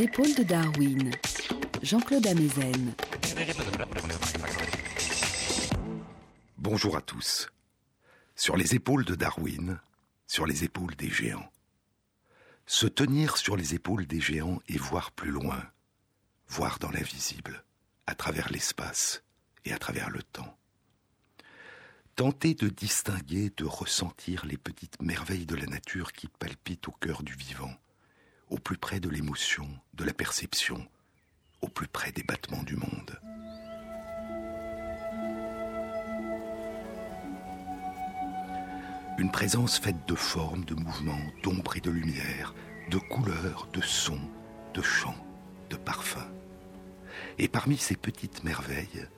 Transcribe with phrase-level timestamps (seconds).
[0.00, 1.10] Épaules de Darwin,
[1.82, 2.94] Jean-Claude Amezen.
[6.56, 7.48] Bonjour à tous.
[8.36, 9.80] Sur les épaules de Darwin,
[10.28, 11.50] sur les épaules des géants.
[12.66, 15.64] Se tenir sur les épaules des géants et voir plus loin,
[16.46, 17.64] voir dans l'invisible,
[18.06, 19.24] à travers l'espace
[19.64, 20.56] et à travers le temps.
[22.14, 27.24] Tenter de distinguer, de ressentir les petites merveilles de la nature qui palpitent au cœur
[27.24, 27.74] du vivant,
[28.50, 30.86] au plus près de l'émotion, de la perception,
[31.60, 33.18] au plus près des battements du monde.
[39.18, 42.54] Une présence faite de formes, de mouvements, d'ombre et de lumière,
[42.90, 44.30] de couleurs, de sons,
[44.74, 45.26] de chants,
[45.70, 46.30] de parfums.
[47.38, 49.08] Et parmi ces petites merveilles,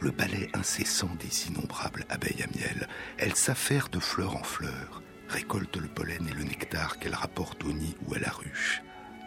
[0.00, 2.88] le balai incessant des innombrables abeilles à miel.
[3.18, 5.01] Elles s'affairent de fleur en fleur,
[5.32, 8.82] récoltent le pollen et le nectar qu'elles rapportent au nid ou à la ruche,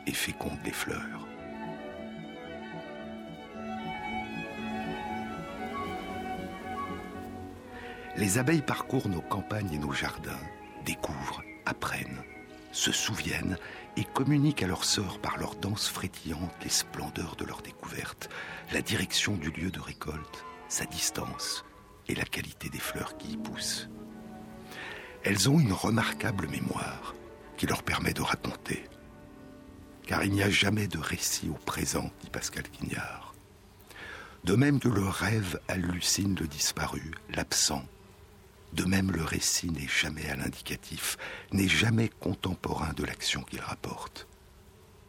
[0.06, 1.28] et fécondent les fleurs.
[8.18, 10.40] Les abeilles parcourent nos campagnes et nos jardins,
[10.86, 12.24] découvrent, apprennent,
[12.72, 13.58] se souviennent
[13.98, 18.30] et communiquent à leurs sœurs par leurs danses frétillantes les splendeurs de leur découverte,
[18.72, 21.66] la direction du lieu de récolte, sa distance
[22.08, 23.90] et la qualité des fleurs qui y poussent.
[25.26, 27.16] Elles ont une remarquable mémoire
[27.58, 28.86] qui leur permet de raconter.
[30.06, 33.34] Car il n'y a jamais de récit au présent, dit Pascal Quignard.
[34.44, 37.84] De même que le rêve hallucine le disparu, l'absent,
[38.74, 41.18] de même le récit n'est jamais à l'indicatif,
[41.52, 44.28] n'est jamais contemporain de l'action qu'il rapporte.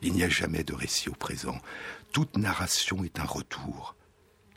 [0.01, 1.61] Il n'y a jamais de récit au présent.
[2.13, 3.97] Toute narration est un retour,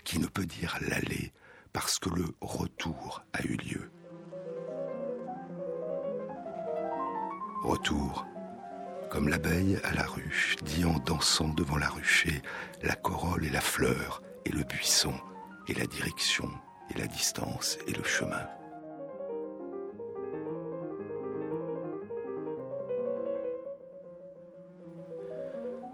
[0.06, 1.34] qui ne peut dire l'aller
[1.74, 3.92] parce que le retour a eu lieu.
[7.64, 8.26] Retour,
[9.10, 12.42] comme l'abeille à la ruche, dit en dansant devant la ruchée,
[12.82, 15.14] la corolle et la fleur, et le buisson,
[15.68, 16.50] et la direction,
[16.90, 18.48] et la distance, et le chemin.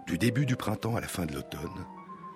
[0.06, 1.84] Du début du printemps à la fin de l'automne,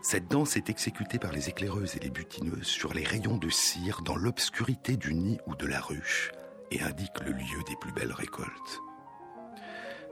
[0.03, 4.03] cette danse est exécutée par les éclaireuses et les butineuses sur les rayons de cire
[4.03, 6.33] dans l'obscurité du nid ou de la ruche
[6.73, 8.81] et indique le lieu des plus belles récoltes.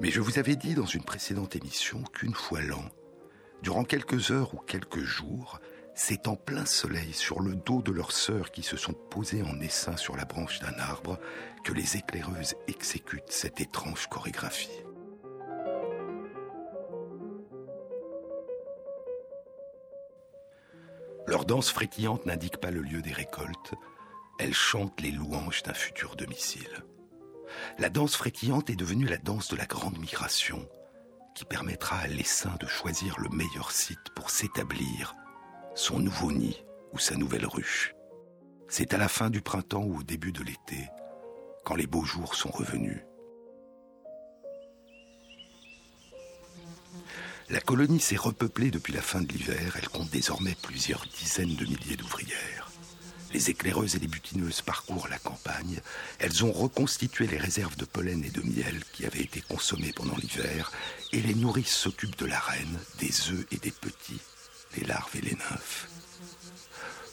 [0.00, 2.84] Mais je vous avais dit dans une précédente émission qu'une fois l'an,
[3.62, 5.59] durant quelques heures ou quelques jours,
[5.94, 9.60] c'est en plein soleil sur le dos de leurs sœurs qui se sont posées en
[9.60, 11.19] essaim sur la branche d'un arbre
[11.64, 14.84] que les éclaireuses exécutent cette étrange chorégraphie.
[21.26, 23.75] Leur danse frétillante n'indique pas le lieu des récoltes,
[24.38, 26.84] elle chante les louanges d'un futur domicile.
[27.78, 30.69] La danse frétillante est devenue la danse de la grande migration,
[31.34, 35.14] qui permettra à l'essaim de choisir le meilleur site pour s'établir,
[35.75, 37.94] son nouveau nid ou sa nouvelle ruche.
[38.69, 40.88] C'est à la fin du printemps ou au début de l'été,
[41.64, 43.03] quand les beaux jours sont revenus,
[47.50, 49.76] La colonie s'est repeuplée depuis la fin de l'hiver.
[49.78, 52.68] Elle compte désormais plusieurs dizaines de milliers d'ouvrières.
[53.33, 55.81] Les éclaireuses et les butineuses parcourent la campagne.
[56.19, 60.16] Elles ont reconstitué les réserves de pollen et de miel qui avaient été consommées pendant
[60.16, 60.72] l'hiver.
[61.12, 64.21] Et les nourrices s'occupent de la reine, des œufs et des petits,
[64.77, 65.88] les larves et les nymphes.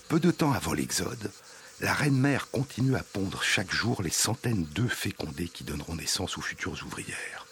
[0.08, 1.32] Peu de temps avant l'exode,
[1.82, 6.42] la reine-mère continue à pondre chaque jour les centaines d'œufs fécondés qui donneront naissance aux
[6.42, 7.45] futures ouvrières.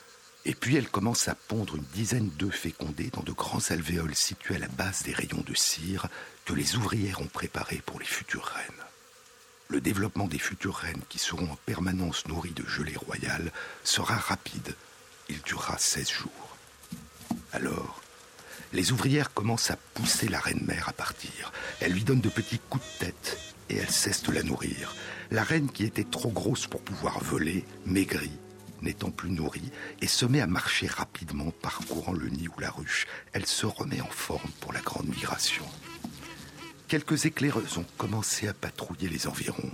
[0.46, 4.56] Et puis elle commence à pondre une dizaine d'œufs fécondés dans de grands alvéoles situés
[4.56, 6.08] à la base des rayons de cire
[6.46, 8.84] que les ouvrières ont préparés pour les futures reines.
[9.70, 13.52] Le développement des futures reines qui seront en permanence nourries de gelée royale
[13.86, 14.76] sera rapide.
[15.30, 16.58] Il durera 16 jours.
[17.54, 18.02] Alors,
[18.74, 21.54] les ouvrières commencent à pousser la reine-mère à partir.
[21.80, 23.38] Elles lui donnent de petits coups de tête
[23.70, 24.94] et elles cessent de la nourrir.
[25.32, 28.38] La reine qui était trop grosse pour pouvoir voler maigrit
[28.84, 29.72] n'étant plus nourrie,
[30.02, 33.08] et se met à marcher rapidement, parcourant le nid ou la ruche.
[33.32, 35.66] Elle se remet en forme pour la grande migration.
[36.88, 39.72] Quelques éclaireuses ont commencé à patrouiller les environs.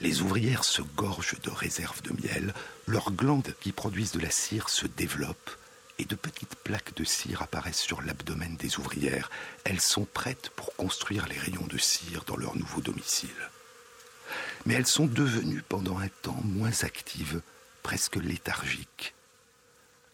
[0.00, 2.54] Les ouvrières se gorgent de réserves de miel,
[2.88, 5.56] leurs glandes qui produisent de la cire se développent,
[6.00, 9.30] et de petites plaques de cire apparaissent sur l'abdomen des ouvrières.
[9.62, 13.28] Elles sont prêtes pour construire les rayons de cire dans leur nouveau domicile.
[14.66, 17.40] Mais elles sont devenues pendant un temps moins actives
[17.82, 19.14] presque léthargique.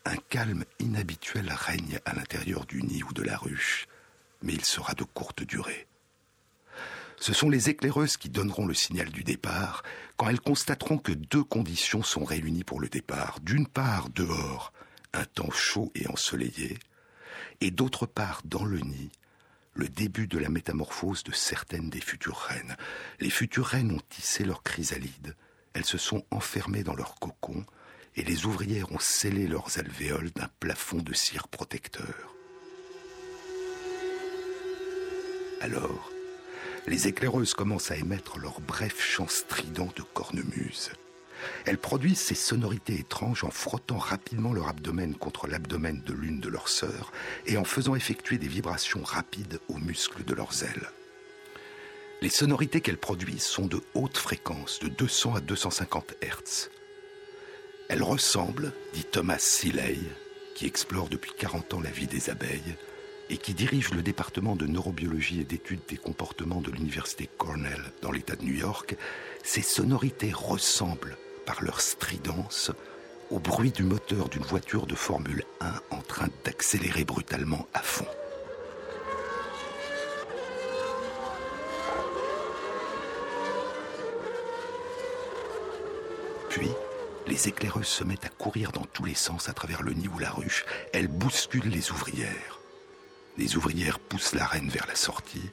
[0.05, 3.87] Un calme inhabituel règne à l'intérieur du nid ou de la ruche,
[4.43, 5.87] mais il sera de courte durée.
[7.21, 9.83] Ce sont les éclaireuses qui donneront le signal du départ
[10.17, 13.41] quand elles constateront que deux conditions sont réunies pour le départ.
[13.41, 14.73] D'une part, dehors,
[15.13, 16.79] un temps chaud et ensoleillé,
[17.61, 19.11] et d'autre part, dans le nid,
[19.75, 22.77] le début de la métamorphose de certaines des futures reines.
[23.21, 25.37] Les futures reines ont tissé leurs chrysalides,
[25.79, 27.65] elles se sont enfermées dans leur cocon,
[28.17, 32.35] et les ouvrières ont scellé leurs alvéoles d'un plafond de cire protecteur.
[35.61, 36.11] Alors,
[36.89, 40.91] les éclaireuses commencent à émettre leur bref chant strident de cornemuse.
[41.65, 46.49] Elles produisent ces sonorités étranges en frottant rapidement leur abdomen contre l'abdomen de l'une de
[46.49, 47.13] leurs sœurs
[47.47, 50.91] et en faisant effectuer des vibrations rapides aux muscles de leurs ailes.
[52.21, 56.69] Les sonorités qu'elles produisent sont de haute fréquence, de 200 à 250 Hz.
[57.89, 59.99] Elles ressemblent, dit Thomas Seeley,
[60.57, 62.75] qui explore depuis 40 ans la vie des abeilles
[63.31, 68.11] et qui dirige le département de neurobiologie et d'études des comportements de l'université Cornell dans
[68.11, 68.97] l'État de New York,
[69.45, 71.17] ces sonorités ressemblent
[71.47, 72.73] par leur stridence
[73.31, 78.07] au bruit du moteur d'une voiture de Formule 1 en train d'accélérer brutalement à fond.
[87.29, 90.19] Les éclaireuses se mettent à courir dans tous les sens à travers le nid ou
[90.19, 90.65] la ruche.
[90.95, 92.59] Elles bousculent les ouvrières.
[93.37, 95.51] Les ouvrières poussent la reine vers la sortie.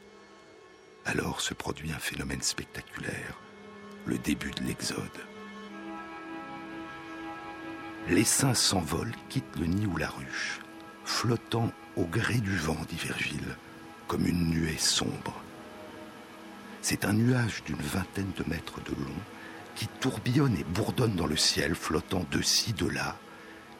[1.04, 3.38] Alors se produit un phénomène spectaculaire,
[4.06, 5.20] le début de l'exode.
[8.08, 10.60] L'essaim s'envole, quitte le nid ou la ruche,
[11.04, 13.56] flottant au gré du vent, dit Virgile,
[14.08, 15.42] comme une nuée sombre.
[16.80, 19.20] C'est un nuage d'une vingtaine de mètres de long
[19.76, 23.16] qui tourbillonne et bourdonne dans le ciel, flottant de ci, de là,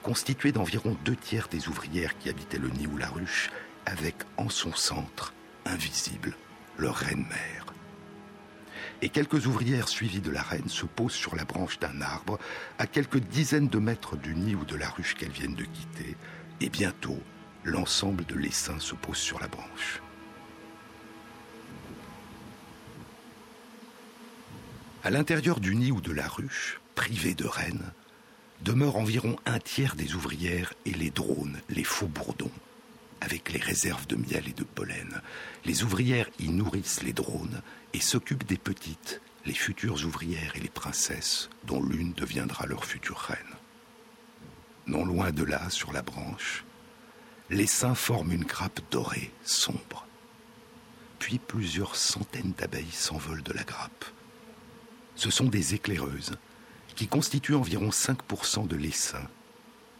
[0.02, 3.50] constitué d'environ deux tiers des ouvrières qui habitaient le nid ou la ruche,
[3.86, 5.34] avec en son centre,
[5.64, 6.36] invisible,
[6.78, 7.66] leur reine-mère
[9.02, 12.38] et quelques ouvrières suivies de la reine se posent sur la branche d'un arbre,
[12.78, 16.16] à quelques dizaines de mètres du nid ou de la ruche qu'elles viennent de quitter,
[16.60, 17.18] et bientôt,
[17.64, 20.00] l'ensemble de l'essaim se pose sur la branche.
[25.04, 27.92] À l'intérieur du nid ou de la ruche, privé de reine,
[28.62, 32.50] demeurent environ un tiers des ouvrières et les drones, les faux bourdons,
[33.20, 35.20] avec les réserves de miel et de pollen.
[35.64, 37.62] Les ouvrières y nourrissent les drones
[37.92, 43.18] et s'occupent des petites, les futures ouvrières et les princesses, dont l'une deviendra leur future
[43.18, 43.38] reine.
[44.86, 46.64] Non loin de là, sur la branche,
[47.50, 50.06] les seins forment une grappe dorée, sombre.
[51.18, 54.04] Puis plusieurs centaines d'abeilles s'envolent de la grappe.
[55.16, 56.36] Ce sont des éclaireuses,
[56.94, 59.28] qui constituent environ 5% de l'essaim,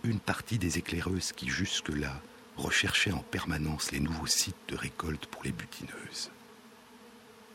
[0.04, 2.20] une partie des éclaireuses qui jusque-là
[2.56, 6.30] recherchaient en permanence les nouveaux sites de récolte pour les butineuses.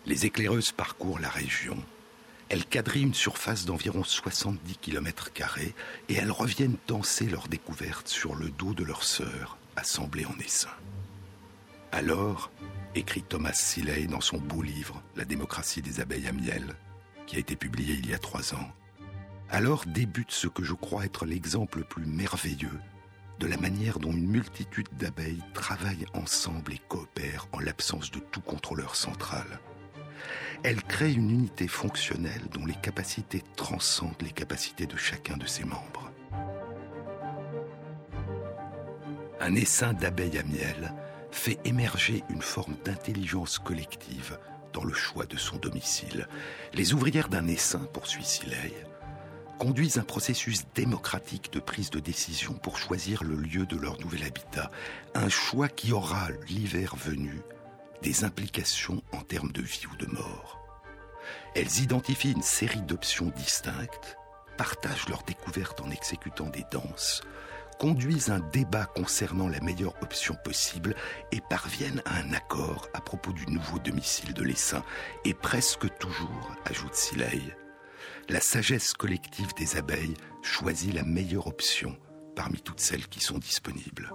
[0.06, 1.78] Les éclaireuses parcourent la région.
[2.50, 5.30] Elles quadrillent une surface d'environ 70 km
[6.10, 10.70] et elles reviennent danser leur découverte sur le dos de leurs sœurs, assemblées en essaim.
[11.92, 12.52] Alors,
[12.96, 16.76] écrit Thomas Seeley dans son beau livre La démocratie des abeilles à miel,
[17.32, 18.74] qui a été publié il y a trois ans,
[19.50, 22.78] alors débute ce que je crois être l'exemple le plus merveilleux
[23.40, 28.42] de la manière dont une multitude d'abeilles travaillent ensemble et coopèrent en l'absence de tout
[28.42, 29.62] contrôleur central.
[30.64, 35.64] Elle crée une unité fonctionnelle dont les capacités transcendent les capacités de chacun de ses
[35.64, 36.12] membres.
[39.40, 40.94] Un essaim d'abeilles à miel
[41.32, 44.38] fait émerger une forme d'intelligence collective
[44.74, 46.28] dans le choix de son domicile.
[46.74, 48.74] Les ouvrières d'un essaim, poursuit Sileil,
[49.60, 54.24] conduisent un processus démocratique de prise de décision pour choisir le lieu de leur nouvel
[54.24, 54.72] habitat,
[55.14, 57.42] un choix qui aura, l'hiver venu,
[58.02, 60.60] des implications en termes de vie ou de mort.
[61.56, 64.18] Elles identifient une série d'options distinctes,
[64.58, 67.22] partagent leurs découvertes en exécutant des danses,
[67.82, 70.94] conduisent un débat concernant la meilleure option possible
[71.32, 74.84] et parviennent à un accord à propos du nouveau domicile de l'essaim.
[75.26, 77.42] Et presque toujours, ajoute Sileil,
[78.30, 81.98] la sagesse collective des abeilles choisit la meilleure option
[82.36, 84.14] parmi toutes celles qui sont disponibles.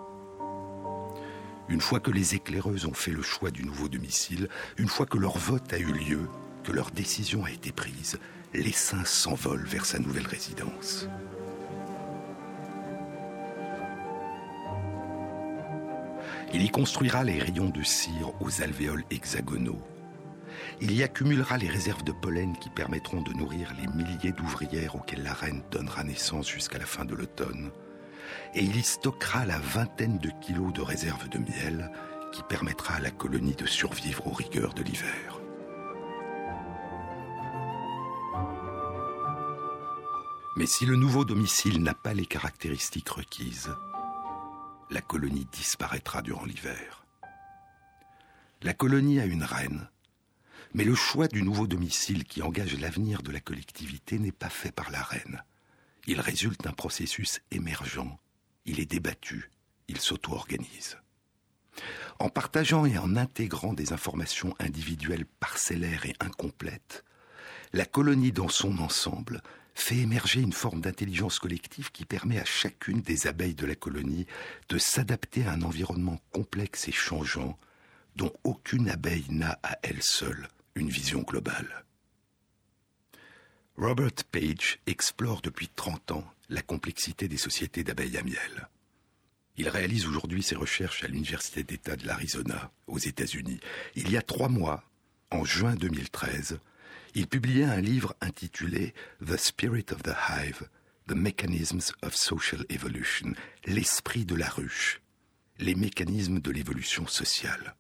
[1.68, 5.18] Une fois que les éclaireuses ont fait le choix du nouveau domicile, une fois que
[5.18, 6.28] leur vote a eu lieu,
[6.62, 8.20] que leur décision a été prise,
[8.54, 11.08] l'essaim s'envole vers sa nouvelle résidence.
[16.56, 19.82] Il y construira les rayons de cire aux alvéoles hexagonaux.
[20.80, 25.22] Il y accumulera les réserves de pollen qui permettront de nourrir les milliers d'ouvrières auxquelles
[25.22, 27.70] la reine donnera naissance jusqu'à la fin de l'automne
[28.54, 31.92] et il y stockera la vingtaine de kilos de réserve de miel
[32.32, 35.42] qui permettra à la colonie de survivre aux rigueurs de l'hiver.
[40.56, 43.76] Mais si le nouveau domicile n'a pas les caractéristiques requises,
[44.90, 47.04] la colonie disparaîtra durant l'hiver.
[48.62, 49.88] La colonie a une reine,
[50.74, 54.72] mais le choix du nouveau domicile qui engage l'avenir de la collectivité n'est pas fait
[54.72, 55.42] par la reine.
[56.06, 58.18] Il résulte d'un processus émergent.
[58.64, 59.50] Il est débattu.
[59.88, 60.98] Il s'auto-organise.
[62.18, 67.04] En partageant et en intégrant des informations individuelles parcellaires et incomplètes,
[67.72, 69.42] la colonie dans son ensemble
[69.76, 74.26] fait émerger une forme d'intelligence collective qui permet à chacune des abeilles de la colonie
[74.68, 77.58] de s'adapter à un environnement complexe et changeant
[78.16, 81.84] dont aucune abeille n'a à elle seule une vision globale.
[83.76, 88.68] Robert Page explore depuis 30 ans la complexité des sociétés d'abeilles à miel.
[89.58, 93.60] Il réalise aujourd'hui ses recherches à l'Université d'État de l'Arizona, aux États-Unis.
[93.94, 94.84] Il y a trois mois,
[95.30, 96.58] en juin 2013,
[97.16, 98.92] il publiait un livre intitulé
[99.26, 100.68] The Spirit of the Hive,
[101.08, 103.32] The Mechanisms of Social Evolution,
[103.64, 105.00] l'esprit de la ruche,
[105.58, 107.74] les mécanismes de l'évolution sociale.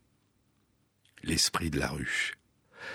[1.22, 2.32] L'esprit de la ruche,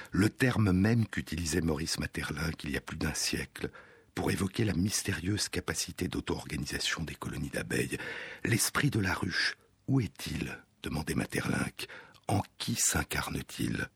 [0.10, 3.70] le terme même qu'utilisait Maurice Maeterlinck il y a plus d'un siècle
[4.16, 8.00] pour évoquer la mystérieuse capacité d'auto-organisation des colonies d'abeilles.
[8.46, 9.58] L'esprit de la ruche,
[9.88, 10.58] où est-il?
[10.82, 11.88] demandait Maeterlinck.
[12.28, 13.92] En qui s'incarne-t-il?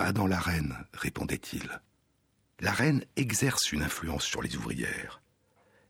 [0.00, 1.78] Pas dans la reine, répondait-il.
[2.60, 5.20] La reine exerce une influence sur les ouvrières.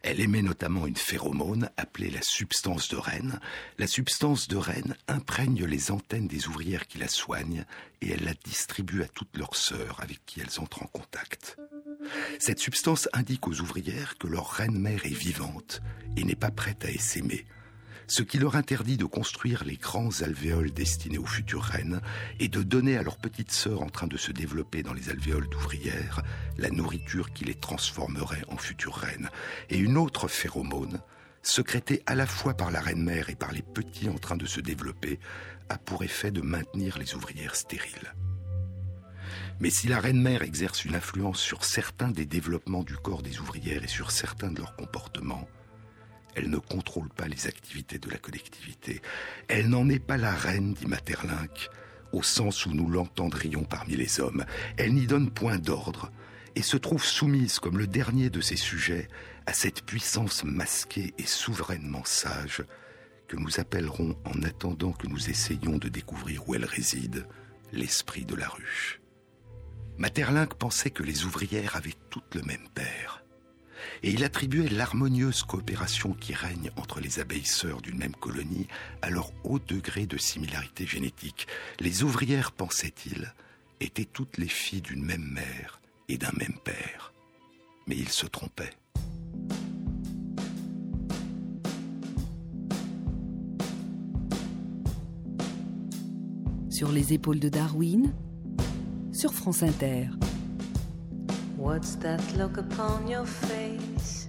[0.03, 3.39] Elle émet notamment une phéromone appelée la substance de reine.
[3.79, 7.65] La substance de reine imprègne les antennes des ouvrières qui la soignent
[8.01, 11.57] et elle la distribue à toutes leurs sœurs avec qui elles entrent en contact.
[12.41, 15.83] Cette substance indique aux ouvrières que leur reine-mère est vivante
[16.17, 17.47] et n'est pas prête à essaimer
[18.11, 22.01] ce qui leur interdit de construire les grands alvéoles destinés aux futures reines
[22.41, 25.49] et de donner à leurs petites sœurs en train de se développer dans les alvéoles
[25.49, 26.21] d'ouvrières
[26.59, 29.31] la nourriture qui les transformerait en futures reines.
[29.69, 30.99] Et une autre phéromone,
[31.43, 34.61] sécrétée à la fois par la reine-mère et par les petits en train de se
[34.61, 35.21] développer,
[35.69, 38.13] a pour effet de maintenir les ouvrières stériles.
[39.61, 43.85] Mais si la reine-mère exerce une influence sur certains des développements du corps des ouvrières
[43.85, 45.49] et sur certains de leurs comportements,
[46.35, 49.01] elle ne contrôle pas les activités de la collectivité.
[49.49, 51.69] Elle n'en est pas la reine, dit Materlinck,
[52.13, 54.45] au sens où nous l'entendrions parmi les hommes.
[54.77, 56.11] Elle n'y donne point d'ordre
[56.55, 59.09] et se trouve soumise comme le dernier de ses sujets
[59.47, 62.65] à cette puissance masquée et souverainement sage
[63.29, 67.27] que nous appellerons, en attendant que nous essayions de découvrir où elle réside,
[67.73, 69.01] l'esprit de la ruche.
[69.99, 73.20] Materlinck pensait que les ouvrières avaient toutes le même père
[74.03, 78.67] et il attribuait l'harmonieuse coopération qui règne entre les abeilles sœurs d'une même colonie
[79.03, 81.47] à leur haut degré de similarité génétique.
[81.81, 83.33] Les ouvrières, pensait-il,
[83.81, 87.13] étaient toutes les filles d'une même mère et d'un même père.
[87.87, 88.73] Mais il se trompait.
[96.71, 98.15] Sur les épaules de Darwin,
[99.13, 100.09] sur France Inter.
[101.61, 104.29] What's that look upon your face?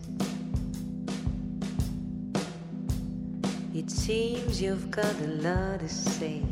[3.73, 6.43] It seems you've got a lot to say,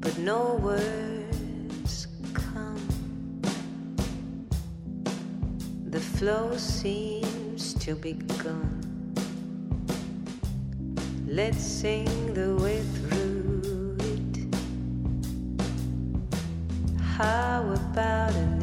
[0.00, 2.88] but no words come.
[5.90, 8.82] The flow seems to be gone.
[11.24, 13.09] Let's sing the way through.
[17.20, 18.59] How about a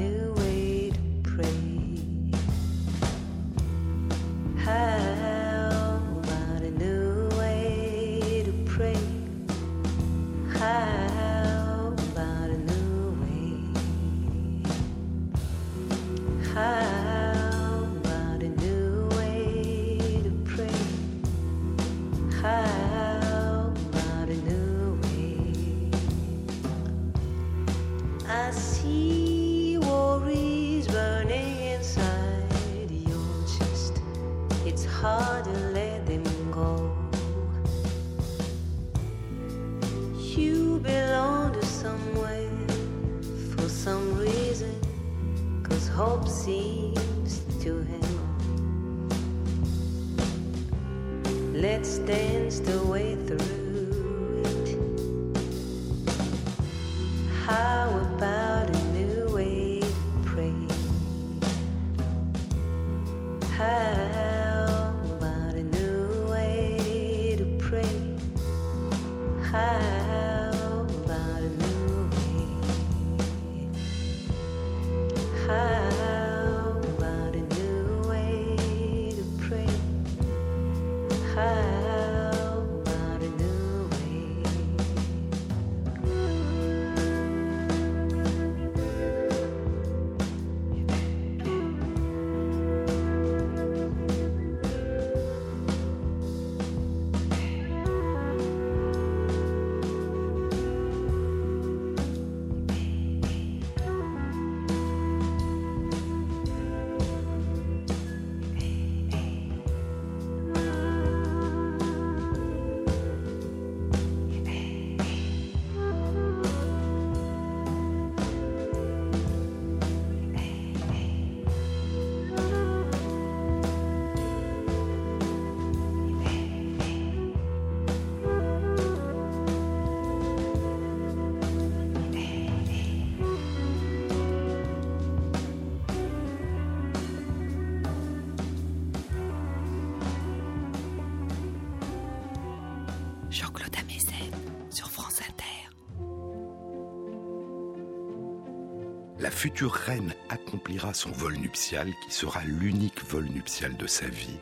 [149.38, 154.40] future reine accomplira son vol nuptial qui sera l'unique vol nuptial de sa vie.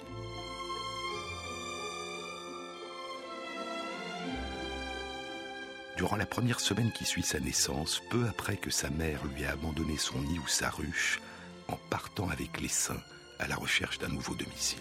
[5.98, 9.52] Durant la première semaine qui suit sa naissance, peu après que sa mère lui a
[9.52, 11.20] abandonné son nid ou sa ruche,
[11.68, 13.04] en partant avec les seins
[13.40, 14.80] à la recherche d'un nouveau domicile.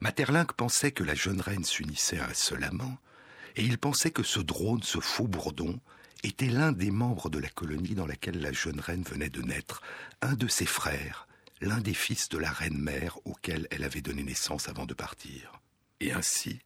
[0.00, 2.98] Materlinck pensait que la jeune reine s'unissait à un seul amant,
[3.56, 5.78] et il pensait que ce drone, ce faux bourdon,
[6.22, 9.82] était l'un des membres de la colonie dans laquelle la jeune reine venait de naître,
[10.20, 11.26] un de ses frères,
[11.60, 15.60] l'un des fils de la reine mère auquel elle avait donné naissance avant de partir.
[16.00, 16.60] Et ainsi,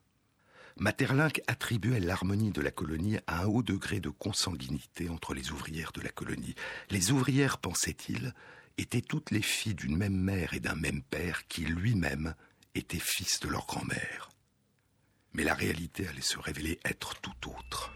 [0.79, 5.93] Materlinck attribuait l'harmonie de la colonie à un haut degré de consanguinité entre les ouvrières
[5.93, 6.55] de la colonie.
[6.91, 8.35] Les ouvrières, pensait-il,
[8.77, 12.35] étaient toutes les filles d'une même mère et d'un même père qui lui-même
[12.75, 14.29] était fils de leur grand-mère
[15.37, 17.93] mais la réalité allait se révéler être tout autre.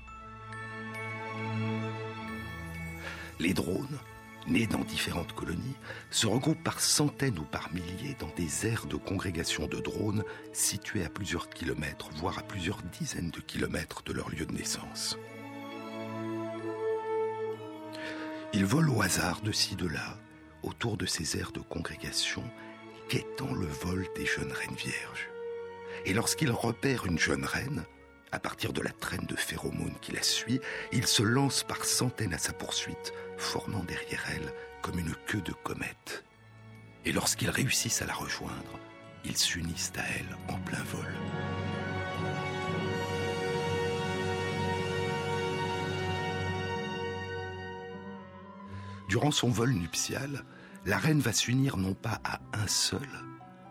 [3.38, 3.98] Les drones,
[4.46, 5.76] nés dans différentes colonies,
[6.10, 10.22] se regroupent par centaines ou par milliers dans des aires de congrégation de drones
[10.52, 15.18] situées à plusieurs kilomètres, voire à plusieurs dizaines de kilomètres de leur lieu de naissance.
[18.52, 20.18] Ils volent au hasard de ci, de là,
[20.62, 22.44] autour de ces aires de congrégation,
[23.08, 25.29] quêtant le vol des jeunes reines vierges.
[26.04, 27.84] Et lorsqu'il repère une jeune reine,
[28.32, 30.60] à partir de la traîne de phéromones qui la suit,
[30.92, 35.52] il se lance par centaines à sa poursuite, formant derrière elle comme une queue de
[35.52, 36.24] comète.
[37.04, 38.78] Et lorsqu'ils réussissent à la rejoindre,
[39.24, 41.14] ils s'unissent à elle en plein vol.
[49.08, 50.44] Durant son vol nuptial,
[50.86, 53.08] la reine va s'unir non pas à un seul,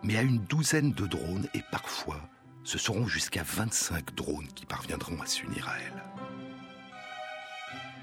[0.03, 2.21] mais à une douzaine de drones et parfois
[2.63, 6.03] ce seront jusqu'à 25 drones qui parviendront à s'unir à elle.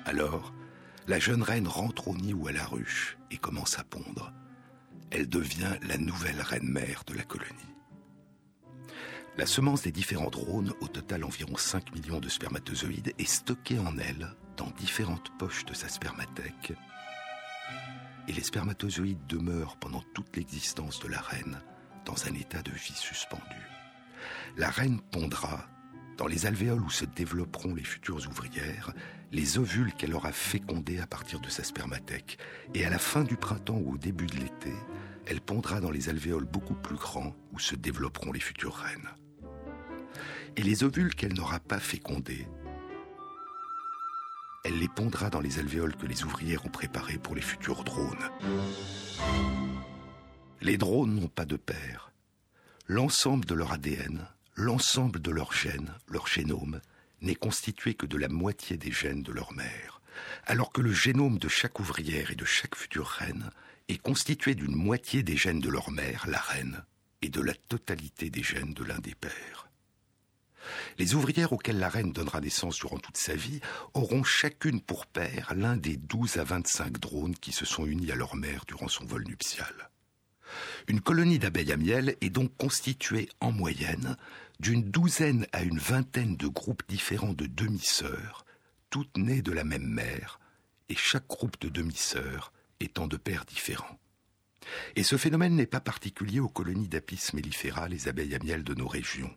[0.04, 0.52] Alors,
[1.06, 4.32] la jeune reine rentre au nid ou à la ruche et commence à pondre.
[5.10, 7.74] Elle devient la nouvelle reine-mère de la colonie.
[9.36, 13.98] La semence des différents drones, au total environ 5 millions de spermatozoïdes, est stockée en
[13.98, 16.72] elle dans différentes poches de sa spermathèque.
[18.26, 21.60] Et les spermatozoïdes demeurent pendant toute l'existence de la reine
[22.06, 23.42] dans un état de vie suspendu.
[24.56, 25.68] La reine pondra,
[26.16, 28.94] dans les alvéoles où se développeront les futures ouvrières,
[29.32, 32.38] les ovules qu'elle aura fécondés à partir de sa spermathèque.
[32.74, 34.72] Et à la fin du printemps ou au début de l'été,
[35.26, 39.10] elle pondra dans les alvéoles beaucoup plus grands où se développeront les futures reines.
[40.56, 42.48] Et les ovules qu'elle n'aura pas fécondés,
[44.64, 48.30] elle les pondra dans les alvéoles que les ouvrières ont préparées pour les futurs drones.
[50.62, 52.12] Les drones n'ont pas de père.
[52.86, 56.80] L'ensemble de leur ADN, l'ensemble de leurs gènes, leur génome,
[57.20, 60.00] n'est constitué que de la moitié des gènes de leur mère,
[60.46, 63.50] alors que le génome de chaque ouvrière et de chaque future reine
[63.88, 66.84] est constitué d'une moitié des gènes de leur mère, la reine,
[67.22, 69.68] et de la totalité des gènes de l'un des pères.
[70.98, 73.60] Les ouvrières auxquelles la reine donnera naissance durant toute sa vie
[73.94, 78.16] auront chacune pour père l'un des 12 à 25 drones qui se sont unis à
[78.16, 79.90] leur mère durant son vol nuptial.
[80.88, 84.16] Une colonie d'abeilles à miel est donc constituée en moyenne
[84.60, 88.44] d'une douzaine à une vingtaine de groupes différents de demi-sœurs,
[88.90, 90.40] toutes nées de la même mère,
[90.88, 93.98] et chaque groupe de demi-sœurs étant de pères différents.
[94.96, 98.74] Et ce phénomène n'est pas particulier aux colonies d'Apis mellifera, les abeilles à miel de
[98.74, 99.34] nos régions.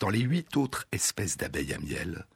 [0.00, 2.26] Dans les huit autres espèces d'abeilles à miel,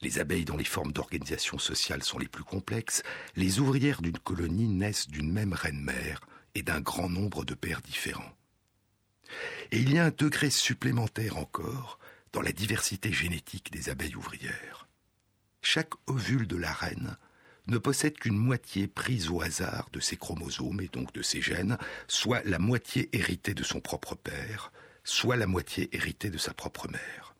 [0.00, 3.02] les abeilles dont les formes d'organisation sociale sont les plus complexes,
[3.36, 6.20] les ouvrières d'une colonie naissent d'une même reine-mère,
[6.54, 8.36] et d'un grand nombre de pères différents.
[9.70, 11.98] Et il y a un degré supplémentaire encore
[12.32, 14.88] dans la diversité génétique des abeilles ouvrières.
[15.62, 17.16] Chaque ovule de la reine
[17.68, 21.78] ne possède qu'une moitié prise au hasard de ses chromosomes et donc de ses gènes,
[22.08, 24.72] soit la moitié héritée de son propre père,
[25.04, 27.34] soit la moitié héritée de sa propre mère.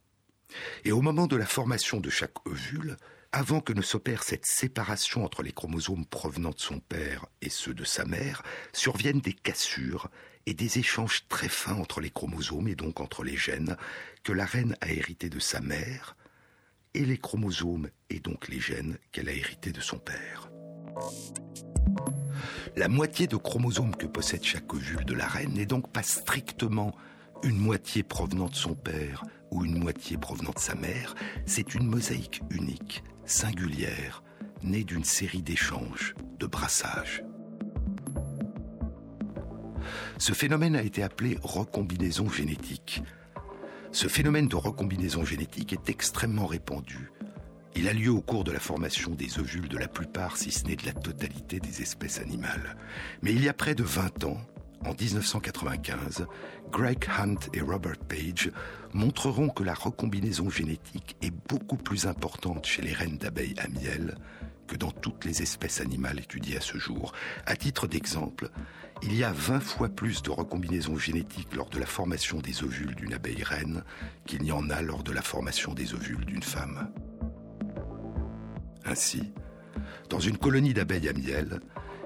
[0.84, 2.96] Et au moment de la formation de chaque ovule,
[3.32, 7.72] avant que ne s'opère cette séparation entre les chromosomes provenant de son père et ceux
[7.72, 8.42] de sa mère,
[8.74, 10.10] surviennent des cassures
[10.44, 13.76] et des échanges très fins entre les chromosomes et donc entre les gènes
[14.22, 16.14] que la reine a hérités de sa mère
[16.92, 20.50] et les chromosomes et donc les gènes qu'elle a hérités de son père.
[22.76, 26.94] La moitié de chromosomes que possède chaque ovule de la reine n'est donc pas strictement
[27.42, 31.14] une moitié provenant de son père ou une moitié provenant de sa mère,
[31.46, 34.22] c'est une mosaïque unique singulière,
[34.62, 37.24] née d'une série d'échanges, de brassages.
[40.18, 43.02] Ce phénomène a été appelé recombinaison génétique.
[43.90, 47.10] Ce phénomène de recombinaison génétique est extrêmement répandu,
[47.74, 50.66] Il a lieu au cours de la formation des ovules de la plupart, si ce
[50.66, 52.76] n'est de la totalité des espèces animales.
[53.22, 54.40] Mais il y a près de 20 ans,
[54.84, 56.26] en 1995,
[56.70, 58.50] Greg Hunt et Robert Page
[58.92, 64.16] montreront que la recombinaison génétique est beaucoup plus importante chez les reines d'abeilles à miel
[64.66, 67.12] que dans toutes les espèces animales étudiées à ce jour.
[67.46, 68.50] À titre d'exemple,
[69.02, 72.94] il y a 20 fois plus de recombinaison génétique lors de la formation des ovules
[72.94, 73.82] d'une abeille reine
[74.26, 76.90] qu'il n'y en a lors de la formation des ovules d'une femme.
[78.84, 79.32] Ainsi,
[80.08, 81.60] dans une colonie d'abeilles à miel,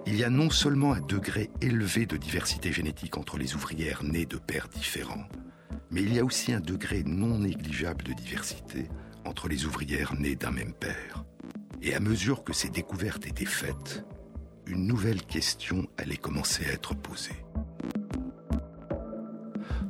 [0.07, 4.25] il y a non seulement un degré élevé de diversité génétique entre les ouvrières nées
[4.25, 5.27] de pères différents,
[5.91, 8.89] mais il y a aussi un degré non négligeable de diversité
[9.25, 11.25] entre les ouvrières nées d'un même père.
[11.83, 14.05] Et à mesure que ces découvertes étaient faites,
[14.67, 17.45] une nouvelle question allait commencer à être posée.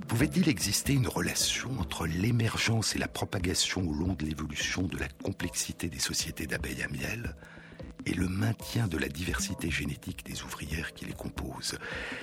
[0.08, 5.08] Pouvait-il exister une relation entre l'émergence et la propagation au long de l'évolution de la
[5.08, 7.36] complexité des sociétés d'abeilles à miel
[8.06, 11.78] et le maintien de la diversité génétique des ouvrières qui les composent.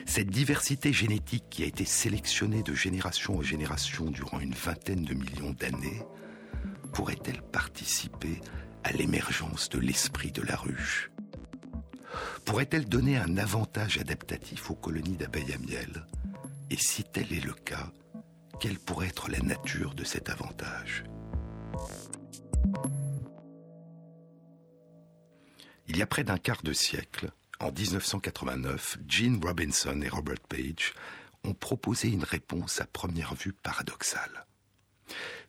[0.05, 5.13] Cette diversité génétique qui a été sélectionnée de génération en génération durant une vingtaine de
[5.13, 6.01] millions d'années,
[6.93, 8.39] pourrait-elle participer
[8.83, 11.11] à l'émergence de l'esprit de la ruche?
[12.45, 16.05] Pourrait-elle donner un avantage adaptatif aux colonies d'abeilles à miel?
[16.69, 17.91] Et si tel est le cas,
[18.59, 21.03] quelle pourrait être la nature de cet avantage?
[25.87, 30.93] Il y a près d'un quart de siècle, en 1989, Gene Robinson et Robert Page
[31.43, 34.45] ont proposé une réponse à première vue paradoxale.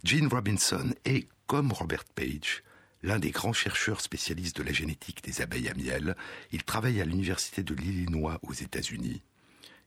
[0.03, 2.63] Gene Robinson est, comme Robert Page,
[3.03, 6.17] l'un des grands chercheurs spécialistes de la génétique des abeilles à miel.
[6.53, 9.23] Il travaille à l'Université de l'Illinois aux États-Unis.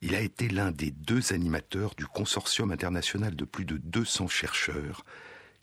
[0.01, 5.03] Il a été l'un des deux animateurs du consortium international de plus de 200 chercheurs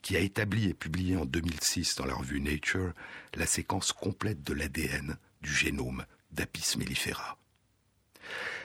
[0.05, 2.93] qui a établi et publié en 2006 dans la revue Nature
[3.33, 7.39] la séquence complète de l'ADN du génome d'Apis mellifera.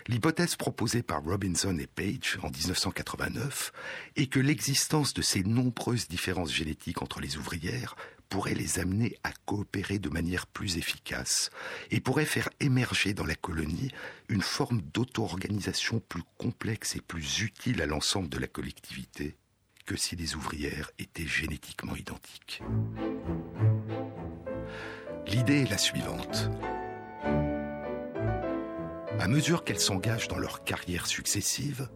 [0.06, 3.72] L'hypothèse proposée par Robinson et Page en 1989
[4.16, 7.96] est que l'existence de ces nombreuses différences génétiques entre les ouvrières
[8.28, 11.48] pourrait les amener à coopérer de manière plus efficace
[11.90, 13.92] et pourrait faire émerger dans la colonie
[14.28, 19.38] une forme d'auto-organisation plus complexe et plus utile à l'ensemble de la collectivité
[19.90, 22.62] que si les ouvrières étaient génétiquement identiques.
[25.26, 26.48] L'idée est la suivante.
[29.18, 31.88] À mesure qu'elles s'engagent dans leurs carrières successives,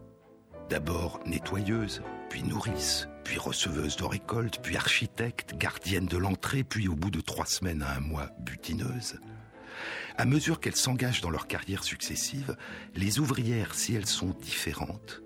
[0.69, 6.95] d'abord nettoyeuses, puis nourrices, puis receveuses de récoltes, puis architectes, gardiennes de l'entrée, puis au
[6.95, 9.21] bout de trois semaines à un mois, butineuses,
[10.17, 12.57] à mesure qu'elles s'engagent dans leurs carrières successives,
[12.93, 15.21] les ouvrières, si elles sont différentes,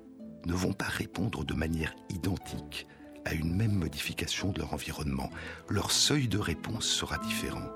[0.45, 2.87] ne vont pas répondre de manière identique
[3.25, 5.29] à une même modification de leur environnement.
[5.69, 7.69] Leur seuil de réponse sera différent.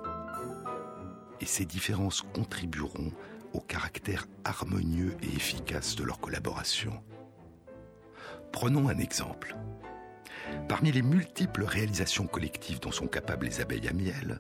[1.42, 3.12] Et ces différences contribueront
[3.54, 7.04] au caractère harmonieux et efficace de leur collaboration.
[8.52, 9.56] Prenons un exemple.
[10.68, 14.38] Parmi les multiples réalisations collectives dont sont capables les abeilles à miel,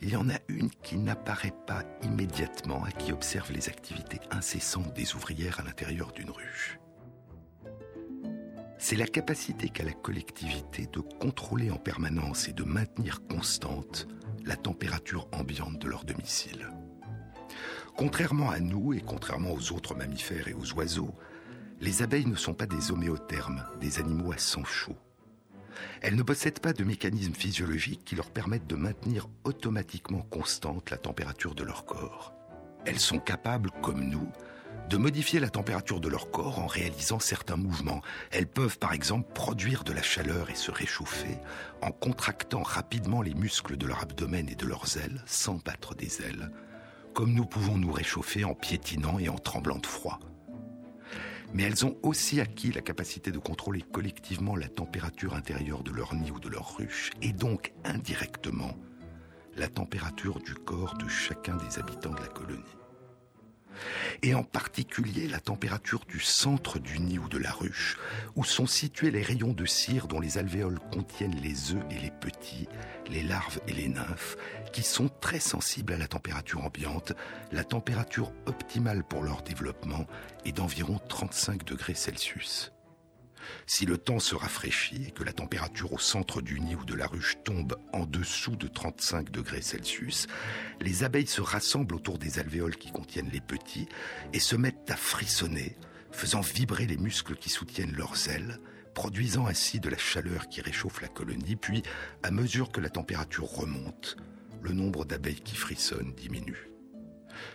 [0.00, 4.92] il y en a une qui n'apparaît pas immédiatement à qui observe les activités incessantes
[4.94, 6.78] des ouvrières à l'intérieur d'une ruche
[8.78, 14.06] c'est la capacité qu'a la collectivité de contrôler en permanence et de maintenir constante
[14.44, 16.70] la température ambiante de leur domicile.
[17.96, 21.14] Contrairement à nous et contrairement aux autres mammifères et aux oiseaux,
[21.80, 24.96] les abeilles ne sont pas des homéothermes, des animaux à sang chaud.
[26.00, 30.96] Elles ne possèdent pas de mécanismes physiologiques qui leur permettent de maintenir automatiquement constante la
[30.96, 32.34] température de leur corps.
[32.86, 34.28] Elles sont capables, comme nous,
[34.88, 38.02] de modifier la température de leur corps en réalisant certains mouvements.
[38.30, 41.38] Elles peuvent par exemple produire de la chaleur et se réchauffer
[41.82, 46.22] en contractant rapidement les muscles de leur abdomen et de leurs ailes sans battre des
[46.22, 46.50] ailes,
[47.14, 50.20] comme nous pouvons nous réchauffer en piétinant et en tremblant de froid.
[51.52, 56.14] Mais elles ont aussi acquis la capacité de contrôler collectivement la température intérieure de leur
[56.14, 58.76] nid ou de leur ruche, et donc indirectement
[59.56, 62.62] la température du corps de chacun des habitants de la colonie
[64.22, 67.98] et en particulier la température du centre du nid ou de la ruche,
[68.34, 72.10] où sont situés les rayons de cire dont les alvéoles contiennent les œufs et les
[72.10, 72.68] petits,
[73.08, 74.36] les larves et les nymphes,
[74.72, 77.12] qui sont très sensibles à la température ambiante.
[77.52, 80.06] La température optimale pour leur développement
[80.44, 82.75] est d'environ 35 degrés Celsius.
[83.66, 86.94] Si le temps se rafraîchit et que la température au centre du nid ou de
[86.94, 90.26] la ruche tombe en dessous de 35 degrés Celsius,
[90.80, 93.88] les abeilles se rassemblent autour des alvéoles qui contiennent les petits
[94.32, 95.76] et se mettent à frissonner,
[96.10, 98.60] faisant vibrer les muscles qui soutiennent leurs ailes
[98.96, 101.82] produisant ainsi de la chaleur qui réchauffe la colonie, puis,
[102.22, 104.16] à mesure que la température remonte,
[104.62, 106.70] le nombre d'abeilles qui frissonnent diminue.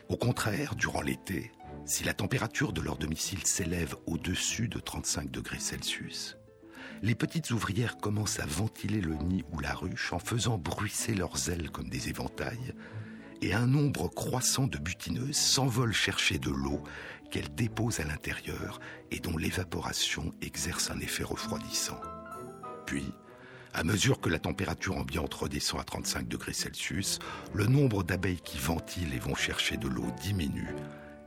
[0.08, 1.52] Au contraire, durant l'été,
[1.92, 6.38] si la température de leur domicile s'élève au-dessus de 35 degrés Celsius,
[7.02, 11.50] les petites ouvrières commencent à ventiler le nid ou la ruche en faisant bruisser leurs
[11.50, 12.74] ailes comme des éventails,
[13.42, 16.82] et un nombre croissant de butineuses s'envolent chercher de l'eau
[17.30, 18.80] qu'elles déposent à l'intérieur
[19.12, 22.00] et dont l'évaporation exerce un effet refroidissant.
[22.86, 23.12] Puis,
[23.74, 27.20] à mesure que la température ambiante redescend à 35 degrés Celsius,
[27.54, 30.74] le nombre d'abeilles qui ventilent et vont chercher de l'eau diminue.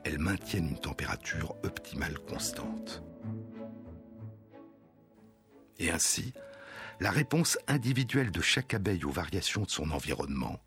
[0.04, 3.02] Elles maintiennent une température optimale constante.
[5.78, 6.32] Et ainsi,
[7.00, 10.60] la réponse individuelle de chaque abeille aux variations de son environnement,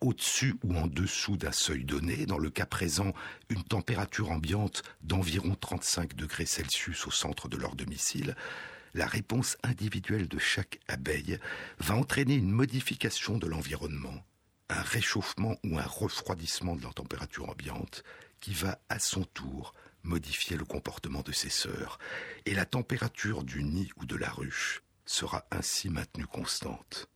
[0.00, 3.12] au-dessus ou en dessous d'un seuil donné, dans le cas présent
[3.48, 8.36] une température ambiante d'environ 35 degrés Celsius au centre de leur domicile,
[8.92, 11.38] la réponse individuelle de chaque abeille
[11.78, 14.24] va entraîner une modification de l'environnement,
[14.68, 18.04] un réchauffement ou un refroidissement de la température ambiante
[18.44, 21.98] qui va à son tour modifier le comportement de ses sœurs,
[22.44, 27.08] et la température du nid ou de la ruche sera ainsi maintenue constante.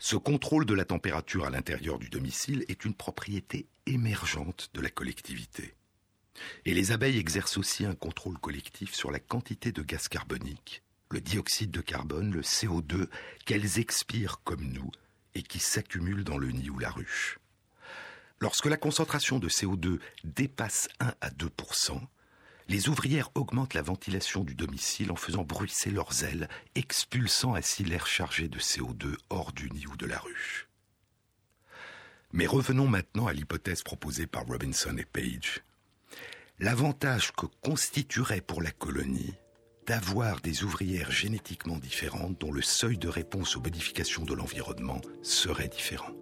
[0.00, 4.90] Ce contrôle de la température à l'intérieur du domicile est une propriété émergente de la
[4.90, 5.76] collectivité.
[6.64, 11.20] Et les abeilles exercent aussi un contrôle collectif sur la quantité de gaz carbonique, le
[11.20, 13.06] dioxyde de carbone, le CO2,
[13.46, 14.90] qu'elles expirent comme nous
[15.36, 17.38] et qui s'accumulent dans le nid ou la ruche.
[18.40, 22.00] Lorsque la concentration de CO2 dépasse 1 à 2%
[22.68, 28.06] les ouvrières augmentent la ventilation du domicile en faisant bruisser leurs ailes, expulsant ainsi l'air
[28.06, 30.68] chargé de CO2 hors du nid ou de la ruche.
[32.32, 35.62] Mais revenons maintenant à l'hypothèse proposée par Robinson et Page.
[36.58, 39.34] L'avantage que constituerait pour la colonie
[39.86, 45.68] d'avoir des ouvrières génétiquement différentes dont le seuil de réponse aux modifications de l'environnement serait
[45.68, 46.12] différent.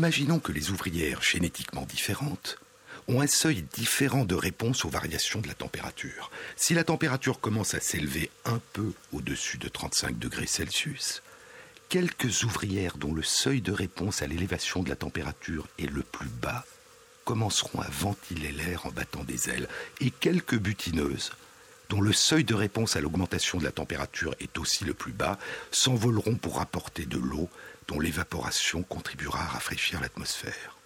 [0.00, 2.56] Imaginons que les ouvrières génétiquement différentes
[3.06, 6.30] ont un seuil différent de réponse aux variations de la température.
[6.56, 11.22] Si la température commence à s'élever un peu au-dessus de 35 degrés Celsius,
[11.90, 16.30] quelques ouvrières dont le seuil de réponse à l'élévation de la température est le plus
[16.30, 16.64] bas
[17.26, 19.68] commenceront à ventiler l'air en battant des ailes,
[20.00, 21.30] et quelques butineuses,
[21.90, 25.38] dont le seuil de réponse à l'augmentation de la température est aussi le plus bas,
[25.70, 27.50] s'envoleront pour apporter de l'eau
[27.90, 30.78] dont l'évaporation contribuera à rafraîchir l'atmosphère.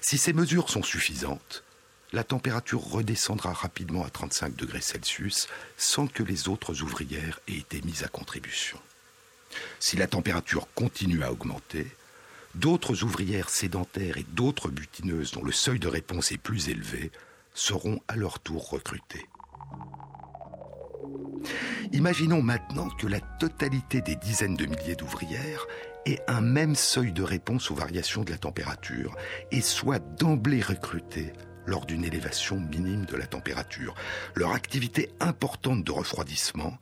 [0.00, 1.64] Si ces mesures sont suffisantes,
[2.12, 7.82] la température redescendra rapidement à 35 degrés Celsius sans que les autres ouvrières aient été
[7.82, 8.78] mises à contribution.
[9.80, 11.88] Si la température continue à augmenter,
[12.54, 17.10] d'autres ouvrières sédentaires et d'autres butineuses dont le seuil de réponse est plus élevé
[17.52, 19.26] seront à leur tour recrutées.
[21.92, 25.66] Imaginons maintenant que la totalité des dizaines de milliers d'ouvrières
[26.06, 29.16] ait un même seuil de réponse aux variations de la température
[29.50, 31.32] et soit d'emblée recrutées
[31.66, 33.94] lors d'une élévation minime de la température.
[34.34, 36.78] Leur activité importante de refroidissement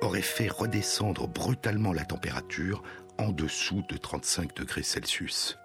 [0.00, 2.82] aurait fait redescendre brutalement la température
[3.18, 5.58] en dessous de 35 degrés Celsius.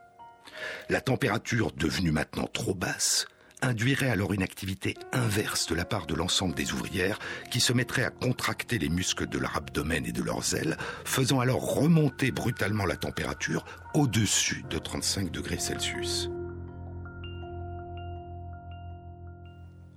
[0.89, 3.25] La température, devenue maintenant trop basse,
[3.61, 7.19] induirait alors une activité inverse de la part de l'ensemble des ouvrières
[7.49, 11.39] qui se mettraient à contracter les muscles de leur abdomen et de leurs ailes, faisant
[11.39, 16.29] alors remonter brutalement la température au-dessus de 35 degrés Celsius.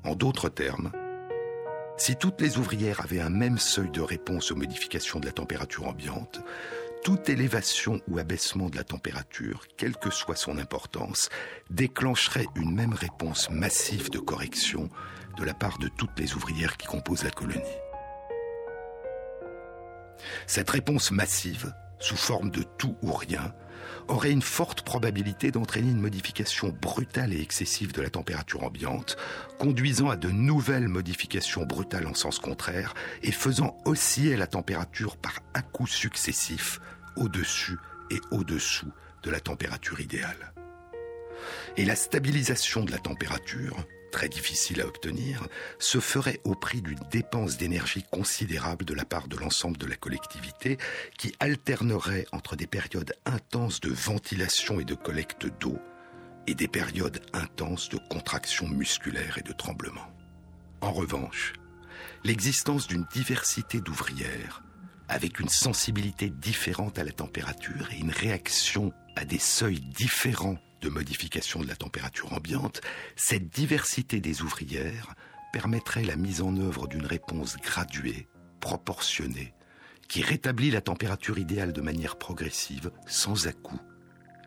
[0.04, 0.92] En d'autres termes,
[1.96, 5.86] si toutes les ouvrières avaient un même seuil de réponse aux modifications de la température
[5.86, 6.40] ambiante,
[7.04, 11.28] toute élévation ou abaissement de la température, quelle que soit son importance,
[11.68, 14.88] déclencherait une même réponse massive de correction
[15.36, 17.60] de la part de toutes les ouvrières qui composent la colonie.
[20.46, 23.52] Cette réponse massive, sous forme de tout ou rien,
[24.08, 29.18] aurait une forte probabilité d'entraîner une modification brutale et excessive de la température ambiante,
[29.58, 35.40] conduisant à de nouvelles modifications brutales en sens contraire et faisant osciller la température par
[35.52, 36.80] à-coups successifs
[37.16, 37.78] au-dessus
[38.10, 38.90] et au-dessous
[39.22, 40.52] de la température idéale.
[41.76, 45.46] Et la stabilisation de la température, très difficile à obtenir,
[45.78, 49.96] se ferait au prix d'une dépense d'énergie considérable de la part de l'ensemble de la
[49.96, 50.78] collectivité
[51.18, 55.78] qui alternerait entre des périodes intenses de ventilation et de collecte d'eau
[56.46, 60.06] et des périodes intenses de contraction musculaire et de tremblement.
[60.80, 61.54] En revanche,
[62.22, 64.62] l'existence d'une diversité d'ouvrières
[65.08, 70.88] avec une sensibilité différente à la température et une réaction à des seuils différents de
[70.88, 72.80] modification de la température ambiante,
[73.16, 75.14] cette diversité des ouvrières
[75.52, 78.26] permettrait la mise en œuvre d'une réponse graduée,
[78.60, 79.54] proportionnée,
[80.08, 83.80] qui rétablit la température idéale de manière progressive, sans à-coup,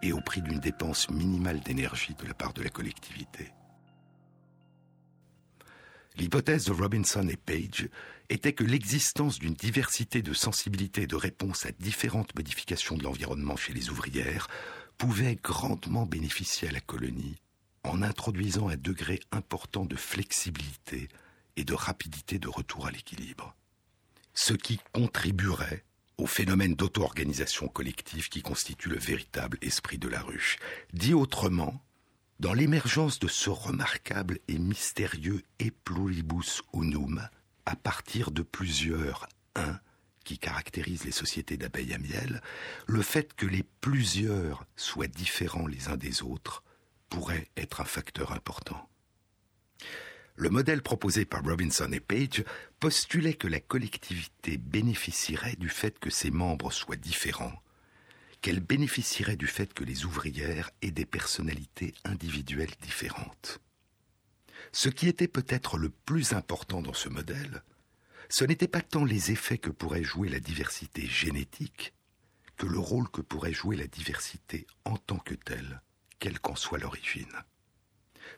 [0.01, 3.51] et au prix d'une dépense minimale d'énergie de la part de la collectivité.
[6.18, 7.89] L'hypothèse de Robinson et Page
[8.30, 13.55] était que l'existence d'une diversité de sensibilités et de réponses à différentes modifications de l'environnement
[13.55, 14.47] chez les ouvrières
[14.97, 17.38] pouvait grandement bénéficier à la colonie
[17.84, 21.07] en introduisant un degré important de flexibilité
[21.55, 23.55] et de rapidité de retour à l'équilibre.
[24.34, 25.84] Ce qui contribuerait
[26.17, 30.57] au phénomène d'auto-organisation collective qui constitue le véritable esprit de la ruche.
[30.93, 31.84] Dit autrement,
[32.39, 37.28] dans l'émergence de ce remarquable et mystérieux E pluribus unum,
[37.68, 39.78] à partir de plusieurs uns
[40.24, 42.41] qui caractérisent les sociétés d'abeilles à miel,
[42.88, 46.63] le fait que les plusieurs soient différents les uns des autres
[47.09, 48.89] pourrait être un facteur important.
[50.38, 52.45] Le modèle proposé par Robinson et Page
[52.80, 57.61] postulait que la collectivité bénéficierait du fait que ses membres soient différents,
[58.39, 63.59] qu'elle bénéficierait du fait que les ouvrières aient des personnalités individuelles différentes.
[64.72, 67.63] Ce qui était peut-être le plus important dans ce modèle,
[68.30, 71.93] ce n'était pas tant les effets que pourrait jouer la diversité génétique,
[72.57, 75.82] que le rôle que pourrait jouer la diversité en tant que telle,
[76.20, 77.43] quelle qu'en soit l'origine.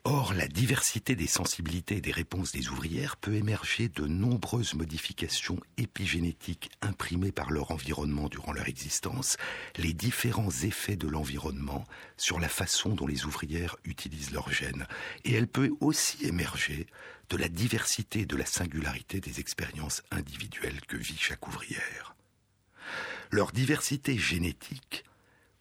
[0.03, 5.59] Or, la diversité des sensibilités et des réponses des ouvrières peut émerger de nombreuses modifications
[5.77, 9.37] épigénétiques imprimées par leur environnement durant leur existence,
[9.77, 11.85] les différents effets de l'environnement
[12.17, 14.87] sur la façon dont les ouvrières utilisent leurs gènes.
[15.25, 16.87] Et elle peut aussi émerger
[17.29, 22.15] de la diversité et de la singularité des expériences individuelles que vit chaque ouvrière.
[23.31, 25.03] Leur diversité génétique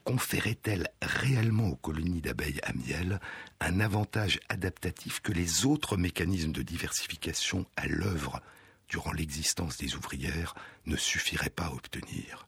[0.08, 3.20] conférait-elle réellement aux colonies d'abeilles à miel
[3.60, 8.40] un avantage adaptatif que les autres mécanismes de diversification à l'œuvre
[8.88, 10.54] durant l'existence des ouvrières
[10.86, 12.46] ne suffiraient pas à obtenir?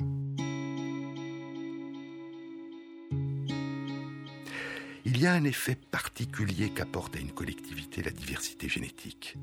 [5.05, 9.37] Bien un effet particulier qu'apporte à une collectivité la diversité génétique.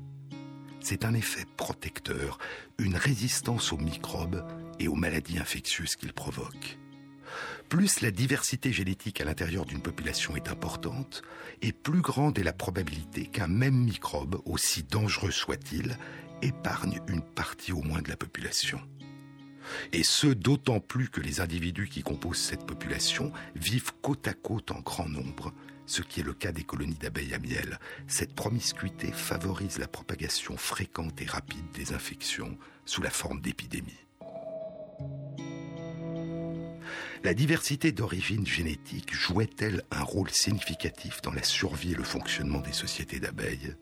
[0.80, 2.38] C'est un effet protecteur,
[2.78, 4.44] une résistance aux microbes
[4.80, 6.78] et aux maladies infectieuses qu'il provoque.
[7.68, 11.22] Plus la diversité génétique à l'intérieur d'une population est importante,
[11.60, 15.98] et plus grande est la probabilité qu'un même microbe, aussi dangereux soit-il,
[16.40, 18.80] épargne une partie au moins de la population.
[19.92, 24.70] Et ce, d'autant plus que les individus qui composent cette population vivent côte à côte
[24.70, 25.52] en grand nombre,
[25.84, 27.78] ce qui est le cas des colonies d'abeilles à miel.
[28.06, 32.56] Cette promiscuité favorise la propagation fréquente et rapide des infections
[32.86, 34.06] sous la forme d'épidémies.
[37.24, 42.72] La diversité d'origine génétique jouait-elle un rôle significatif dans la survie et le fonctionnement des
[42.72, 43.74] sociétés d'abeilles?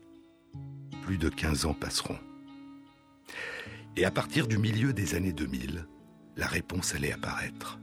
[1.03, 2.17] Plus de 15 ans passeront.
[3.95, 5.85] Et à partir du milieu des années 2000,
[6.35, 7.79] la réponse allait apparaître.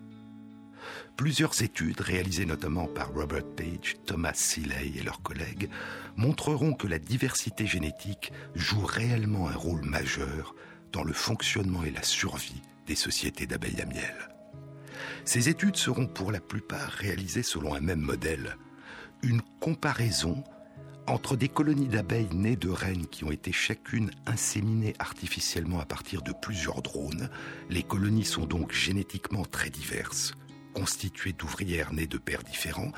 [1.17, 5.71] Plusieurs études, réalisées notamment par Robert Page, Thomas Seeley et leurs collègues,
[6.17, 10.57] montreront que la diversité génétique joue réellement un rôle majeur
[10.91, 14.34] dans le fonctionnement et la survie des sociétés d'abeilles à miel.
[15.25, 18.57] Ces études seront pour la plupart réalisées selon un même modèle,
[19.23, 20.45] une comparaison
[21.07, 26.23] entre des colonies d'abeilles nées de reines qui ont été chacune inséminées artificiellement à partir
[26.23, 27.29] de plusieurs drones.
[27.69, 30.35] Les colonies sont donc génétiquement très diverses,
[30.73, 32.93] constituées d'ouvrières nées de pères différents,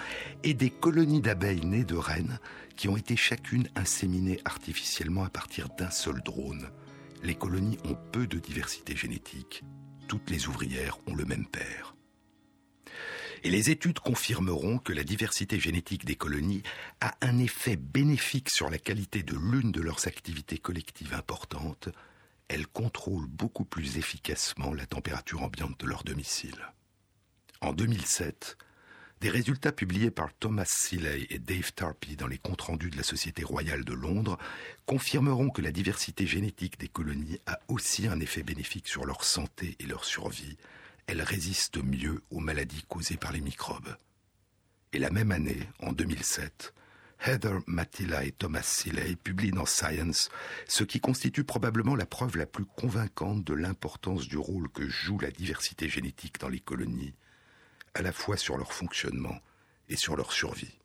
[0.45, 2.39] et des colonies d'abeilles nées de reines
[2.77, 6.71] qui ont été chacune inséminées artificiellement à partir d'un seul drone.
[7.23, 9.65] Les colonies ont peu de diversité génétique.
[10.07, 11.96] Toutes les ouvrières ont le même père.
[13.43, 16.63] Et les études confirmeront que la diversité génétique des colonies
[17.01, 21.89] a un effet bénéfique sur la qualité de l'une de leurs activités collectives importantes.
[22.49, 26.73] Elles contrôlent beaucoup plus efficacement la température ambiante de leur domicile.
[27.61, 28.57] En 2007,
[29.21, 33.03] des résultats publiés par Thomas Seeley et Dave Tarpey dans les comptes rendus de la
[33.03, 34.37] Société royale de Londres
[34.85, 39.75] confirmeront que la diversité génétique des colonies a aussi un effet bénéfique sur leur santé
[39.81, 40.59] et leur survie,
[41.07, 43.97] elle résiste mieux aux maladies causées par les microbes.
[44.93, 46.75] Et la même année, en 2007,
[47.25, 50.31] Heather Matilla et Thomas Seeley publient dans Science
[50.67, 55.19] ce qui constitue probablement la preuve la plus convaincante de l'importance du rôle que joue
[55.19, 57.15] la diversité génétique dans les colonies,
[57.95, 59.39] à la fois sur leur fonctionnement
[59.89, 60.79] et sur leur survie.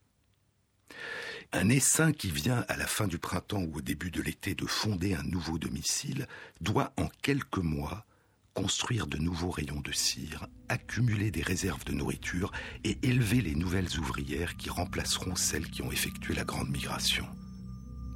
[1.52, 4.66] Un essaim qui vient à la fin du printemps ou au début de l'été de
[4.66, 6.28] fonder un nouveau domicile
[6.62, 8.06] doit en quelques mois
[8.54, 12.52] construire de nouveaux rayons de cire, accumuler des réserves de nourriture
[12.84, 17.26] et élever les nouvelles ouvrières qui remplaceront celles qui ont effectué la grande migration.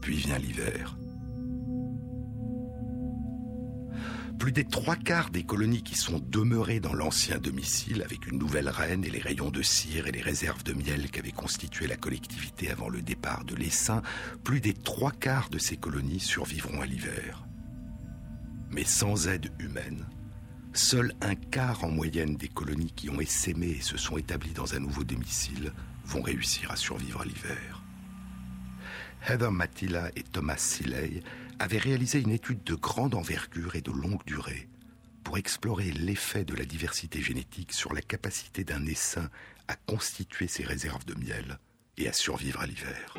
[0.02, 0.98] Puis vient l'hiver.
[4.38, 8.68] Plus des trois quarts des colonies qui sont demeurées dans l'ancien domicile avec une nouvelle
[8.70, 12.70] reine et les rayons de cire et les réserves de miel qu'avait constitué la collectivité
[12.70, 14.02] avant le départ de l'essaim,
[14.44, 17.46] plus des trois quarts de ces colonies survivront à l'hiver.
[18.72, 20.06] Mais sans aide humaine,
[20.76, 24.76] Seul un quart en moyenne des colonies qui ont essaimé et se sont établies dans
[24.76, 25.72] un nouveau domicile
[26.04, 27.82] vont réussir à survivre à l'hiver.
[29.26, 31.24] Heather Matilla et Thomas Seeley
[31.60, 34.68] avaient réalisé une étude de grande envergure et de longue durée
[35.24, 39.30] pour explorer l'effet de la diversité génétique sur la capacité d'un essaim
[39.70, 41.58] à constituer ses réserves de miel
[41.98, 43.16] et à survivre à l'hiver.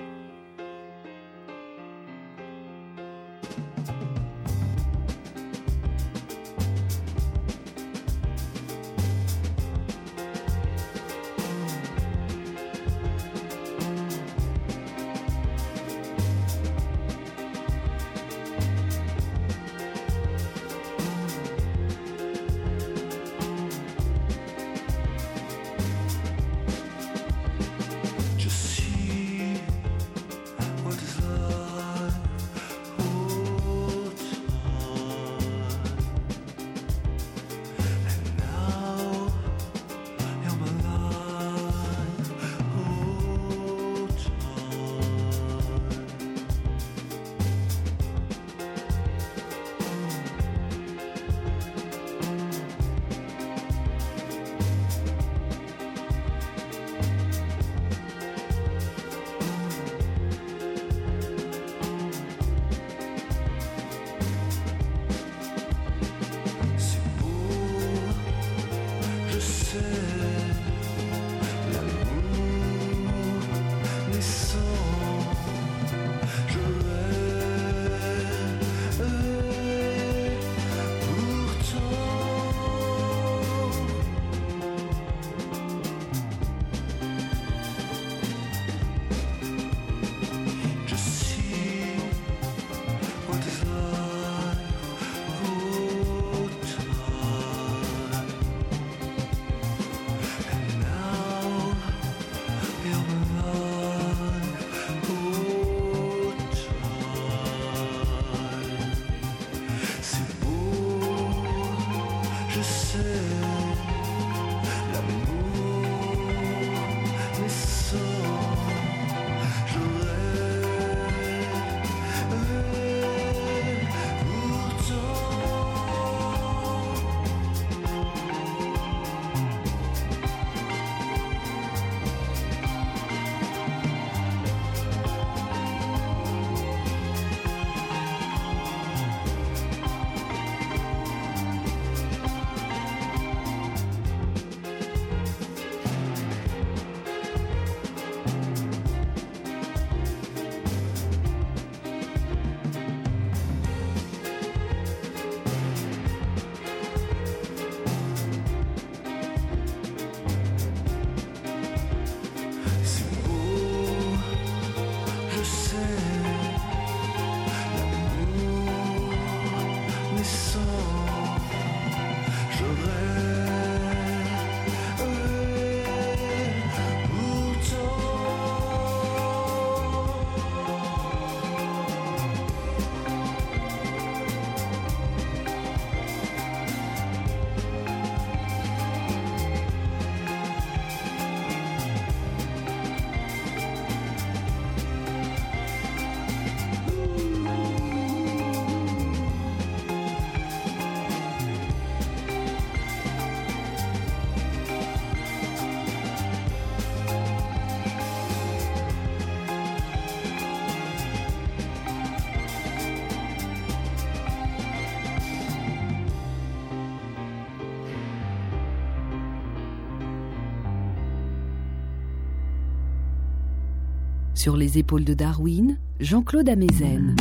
[224.47, 227.16] Sur les épaules de Darwin, Jean-Claude Amezen.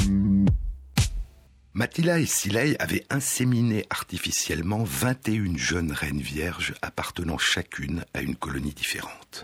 [1.73, 8.75] Mathila et Silei avaient inséminé artificiellement 21 jeunes reines vierges appartenant chacune à une colonie
[8.75, 9.43] différente.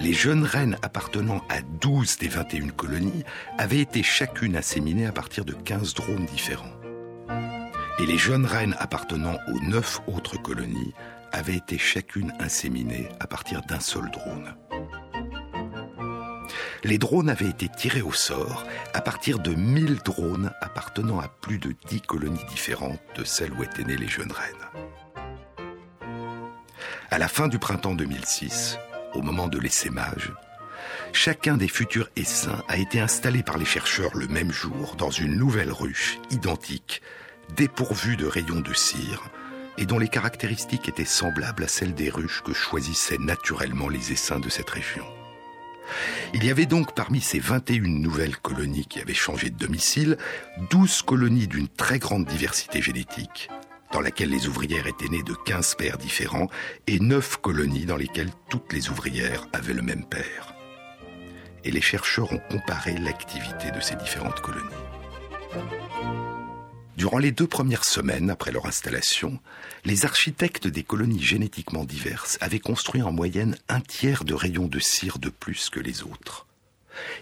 [0.00, 3.24] Les jeunes reines appartenant à 12 des 21 colonies
[3.58, 6.72] avaient été chacune inséminées à partir de 15 drones différents.
[7.98, 10.94] Et les jeunes reines appartenant aux 9 autres colonies
[11.32, 14.54] avaient été chacune inséminées à partir d'un seul drone.
[16.84, 21.58] Les drones avaient été tirés au sort à partir de 1000 drones appartenant à plus
[21.58, 24.88] de 10 colonies différentes de celles où étaient nées les jeunes reines.
[27.10, 28.78] À la fin du printemps 2006,
[29.14, 30.32] au moment de l'essaimage,
[31.12, 35.36] chacun des futurs essaims a été installé par les chercheurs le même jour dans une
[35.36, 37.00] nouvelle ruche identique,
[37.54, 39.22] dépourvue de rayons de cire,
[39.78, 44.40] et dont les caractéristiques étaient semblables à celles des ruches que choisissaient naturellement les essaims
[44.40, 45.04] de cette région.
[46.34, 50.16] Il y avait donc parmi ces 21 nouvelles colonies qui avaient changé de domicile,
[50.70, 53.48] 12 colonies d'une très grande diversité génétique,
[53.92, 56.48] dans laquelle les ouvrières étaient nées de 15 pères différents,
[56.86, 60.54] et 9 colonies dans lesquelles toutes les ouvrières avaient le même père.
[61.64, 64.66] Et les chercheurs ont comparé l'activité de ces différentes colonies.
[66.96, 69.40] Durant les deux premières semaines après leur installation,
[69.84, 74.78] les architectes des colonies génétiquement diverses avaient construit en moyenne un tiers de rayons de
[74.78, 76.46] cire de plus que les autres.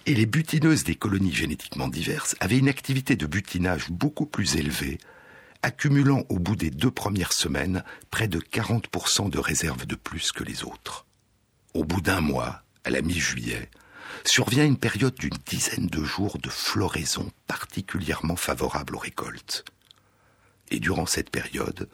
[0.06, 4.98] Et les butineuses des colonies génétiquement diverses avaient une activité de butinage beaucoup plus élevée,
[5.62, 10.42] accumulant au bout des deux premières semaines près de 40% de réserves de plus que
[10.42, 11.06] les autres.
[11.74, 13.70] Au bout d'un mois, à la mi-juillet,
[14.24, 19.64] survient une période d'une dizaine de jours de floraison particulièrement favorable aux récoltes.
[20.70, 21.88] Et durant cette période,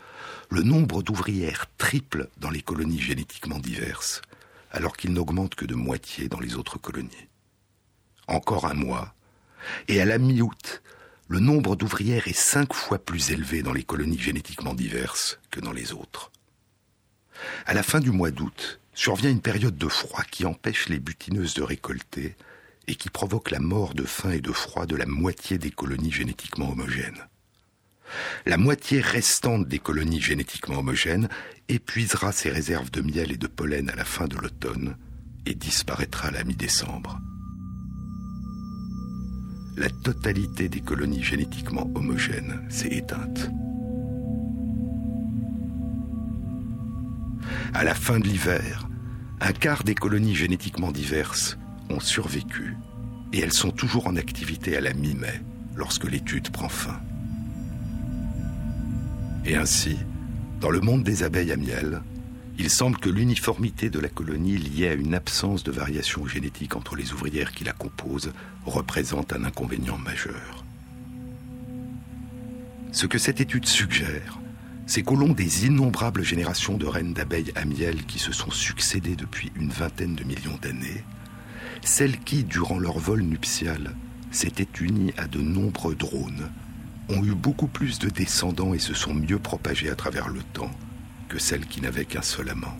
[0.50, 4.22] le nombre d'ouvrières triple dans les colonies génétiquement diverses,
[4.70, 7.28] alors qu'il n'augmente que de moitié dans les autres colonies.
[8.28, 9.14] Encore un mois,
[9.88, 10.82] et à la mi-août,
[11.28, 15.72] le nombre d'ouvrières est cinq fois plus élevé dans les colonies génétiquement diverses que dans
[15.72, 16.30] les autres.
[17.66, 21.54] À la fin du mois d'août, survient une période de froid qui empêche les butineuses
[21.54, 22.34] de récolter
[22.88, 26.10] et qui provoque la mort de faim et de froid de la moitié des colonies
[26.10, 27.28] génétiquement homogènes.
[28.46, 31.28] La moitié restante des colonies génétiquement homogènes
[31.68, 34.96] épuisera ses réserves de miel et de pollen à la fin de l'automne
[35.44, 37.20] et disparaîtra à la mi-décembre.
[39.76, 43.50] La totalité des colonies génétiquement homogènes s'est éteinte.
[47.74, 48.88] À la fin de l'hiver,
[49.40, 51.58] un quart des colonies génétiquement diverses
[51.90, 52.76] ont survécu
[53.32, 55.42] et elles sont toujours en activité à la mi-mai
[55.74, 56.98] lorsque l'étude prend fin.
[59.44, 59.96] Et ainsi,
[60.60, 62.02] dans le monde des abeilles à miel,
[62.58, 66.96] il semble que l'uniformité de la colonie liée à une absence de variation génétique entre
[66.96, 68.32] les ouvrières qui la composent
[68.64, 70.64] représente un inconvénient majeur.
[72.92, 74.38] Ce que cette étude suggère,
[74.86, 79.16] c'est qu'au long des innombrables générations de reines d'abeilles à miel qui se sont succédées
[79.16, 81.04] depuis une vingtaine de millions d'années,
[81.82, 83.96] celles qui, durant leur vol nuptial,
[84.30, 86.50] s'étaient unies à de nombreux drones,
[87.08, 90.70] ont eu beaucoup plus de descendants et se sont mieux propagées à travers le temps
[91.28, 92.76] que celles qui n'avaient qu'un seul amant.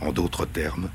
[0.00, 0.90] En d'autres termes,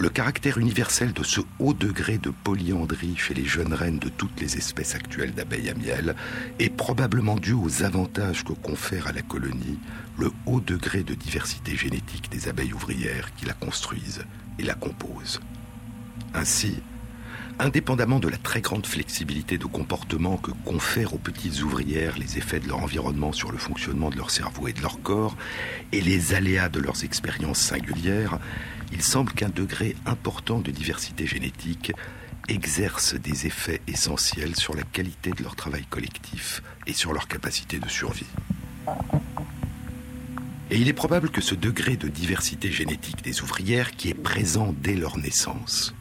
[0.00, 4.40] le caractère universel de ce haut degré de polyandrie chez les jeunes reines de toutes
[4.40, 6.16] les espèces actuelles d'abeilles à miel
[6.58, 9.78] est probablement dû aux avantages que confère à la colonie
[10.18, 14.24] le haut degré de diversité génétique des abeilles ouvrières qui la construisent
[14.58, 15.38] et la composent.
[16.32, 16.78] Ainsi,
[17.58, 22.60] indépendamment de la très grande flexibilité de comportement que confèrent aux petites ouvrières les effets
[22.60, 25.36] de leur environnement sur le fonctionnement de leur cerveau et de leur corps,
[25.92, 28.38] et les aléas de leurs expériences singulières,
[28.92, 31.92] il semble qu'un degré important de diversité génétique
[32.48, 37.78] exerce des effets essentiels sur la qualité de leur travail collectif et sur leur capacité
[37.78, 38.26] de survie.
[40.70, 44.74] Et il est probable que ce degré de diversité génétique des ouvrières, qui est présent
[44.80, 45.94] dès leur naissance,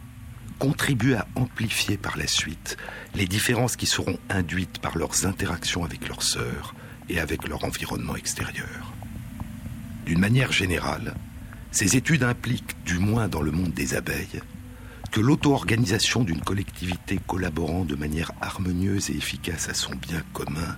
[0.60, 2.78] contribue à amplifier par la suite
[3.16, 6.76] les différences qui seront induites par leurs interactions avec leurs sœurs
[7.10, 8.94] et avec leur environnement extérieur.
[10.06, 11.16] D'une manière générale,
[11.72, 14.42] ces études impliquent, du moins dans le monde des abeilles,
[15.12, 20.78] que l'auto-organisation d'une collectivité collaborant de manière harmonieuse et efficace à son bien commun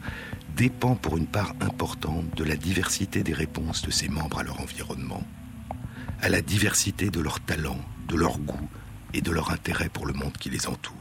[0.55, 4.59] dépend pour une part importante de la diversité des réponses de ses membres à leur
[4.61, 5.23] environnement,
[6.21, 8.69] à la diversité de leurs talents, de leurs goûts
[9.13, 11.00] et de leur intérêt pour le monde qui les entoure.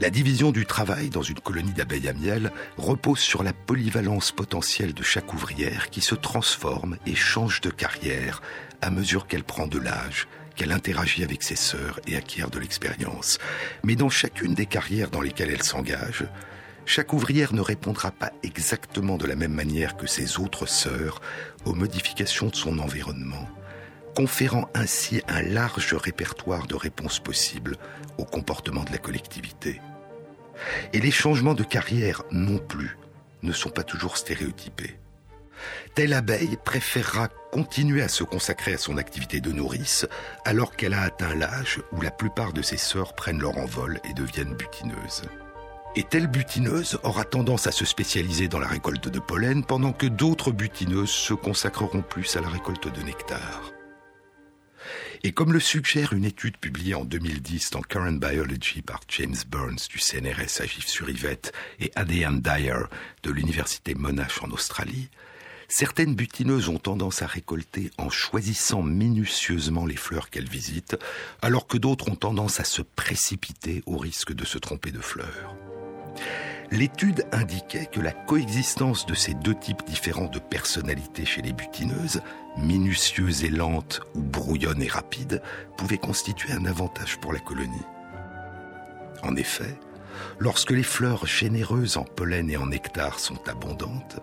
[0.00, 4.94] La division du travail dans une colonie d'abeilles à miel repose sur la polyvalence potentielle
[4.94, 8.42] de chaque ouvrière qui se transforme et change de carrière
[8.80, 13.38] à mesure qu'elle prend de l'âge, qu'elle interagit avec ses sœurs et acquiert de l'expérience.
[13.84, 16.24] Mais dans chacune des carrières dans lesquelles elle s'engage,
[16.84, 21.20] chaque ouvrière ne répondra pas exactement de la même manière que ses autres sœurs
[21.64, 23.48] aux modifications de son environnement,
[24.14, 27.76] conférant ainsi un large répertoire de réponses possibles
[28.18, 29.80] au comportement de la collectivité.
[30.92, 32.96] Et les changements de carrière non plus
[33.42, 34.98] ne sont pas toujours stéréotypés.
[35.94, 40.06] Telle abeille préférera continuer à se consacrer à son activité de nourrice
[40.44, 44.14] alors qu'elle a atteint l'âge où la plupart de ses sœurs prennent leur envol et
[44.14, 45.22] deviennent butineuses.
[45.94, 50.06] Et telle butineuse aura tendance à se spécialiser dans la récolte de pollen pendant que
[50.06, 53.72] d'autres butineuses se consacreront plus à la récolte de nectar.
[55.24, 59.78] Et comme le suggère une étude publiée en 2010 dans Current Biology par James Burns
[59.88, 62.88] du CNRS à Gif-sur-Yvette et Adrian Dyer
[63.22, 65.10] de l'Université Monash en Australie,
[65.68, 70.98] certaines butineuses ont tendance à récolter en choisissant minutieusement les fleurs qu'elles visitent,
[71.40, 75.54] alors que d'autres ont tendance à se précipiter au risque de se tromper de fleurs.
[76.72, 82.22] L'étude indiquait que la coexistence de ces deux types différents de personnalités chez les butineuses,
[82.56, 85.42] minutieuses et lentes ou brouillonnes et rapides,
[85.76, 87.84] pouvait constituer un avantage pour la colonie.
[89.22, 89.78] En effet,
[90.38, 94.20] lorsque les fleurs généreuses en pollen et en nectar sont abondantes,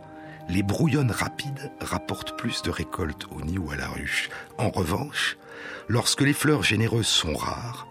[0.50, 4.32] les brouillonnes rapides rapportent plus de récoltes au nid ou à la ruche.
[4.58, 5.38] En revanche,
[5.88, 7.88] lorsque les fleurs généreuses sont rares,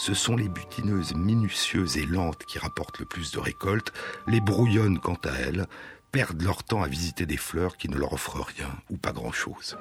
[0.00, 3.92] ce sont les butineuses minutieuses et lentes qui rapportent le plus de récoltes.
[4.26, 5.66] Les brouillonnes, quant à elles,
[6.10, 9.76] perdent leur temps à visiter des fleurs qui ne leur offrent rien ou pas grand-chose.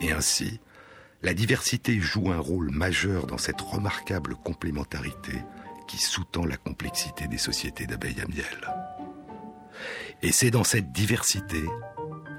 [0.00, 0.60] Et ainsi,
[1.22, 5.42] la diversité joue un rôle majeur dans cette remarquable complémentarité
[5.88, 8.72] qui sous-tend la complexité des sociétés d'abeilles à miel.
[10.22, 11.64] Et c'est dans cette diversité,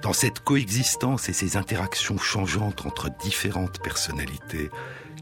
[0.02, 4.70] dans cette coexistence et ces interactions changeantes entre différentes personnalités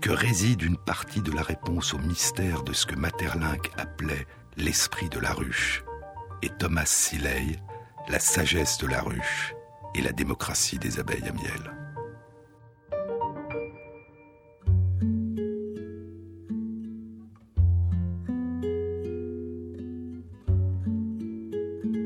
[0.01, 4.25] que réside une partie de la réponse au mystère de ce que Materlinck appelait
[4.57, 5.83] l'esprit de la ruche,
[6.41, 7.59] et Thomas Siley,
[8.09, 9.53] la sagesse de la ruche
[9.93, 11.71] et la démocratie des abeilles à miel.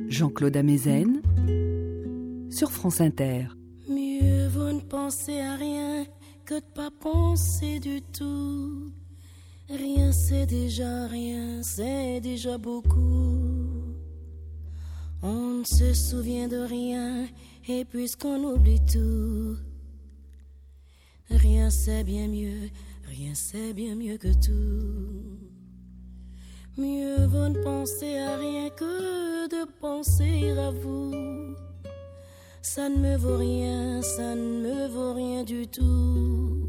[0.09, 1.21] Jean-Claude Amezen
[2.49, 3.47] sur France Inter.
[3.89, 5.44] Mieux vaut ne penser à rien
[6.45, 8.91] que de pas penser du tout.
[9.67, 13.95] Rien c'est déjà rien, c'est déjà beaucoup.
[15.23, 17.27] On ne se souvient de rien
[17.67, 19.57] et puisqu'on oublie tout,
[21.31, 22.69] rien c'est bien mieux,
[23.05, 25.39] rien c'est bien mieux que tout.
[26.77, 31.44] Mieux vaut ne penser à rien que de penser à vous.
[32.67, 36.67] Ça ne me vaut rien, ça ne me vaut rien du tout.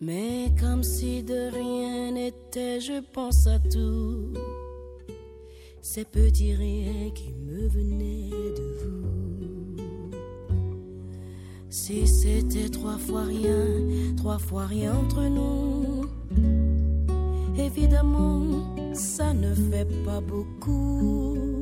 [0.00, 4.32] Mais comme si de rien n'était, je pense à tout.
[5.82, 10.16] Ces petits riens qui me venaient de vous.
[11.68, 16.04] Si c'était trois fois rien, trois fois rien entre nous.
[17.58, 21.55] Évidemment, ça ne fait pas beaucoup.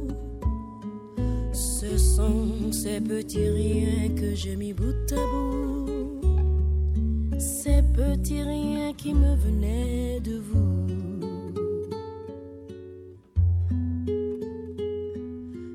[1.84, 6.20] Ce sont ces petits riens que j'ai mis bout à bout.
[7.38, 10.86] Ces petits riens qui me venaient de vous.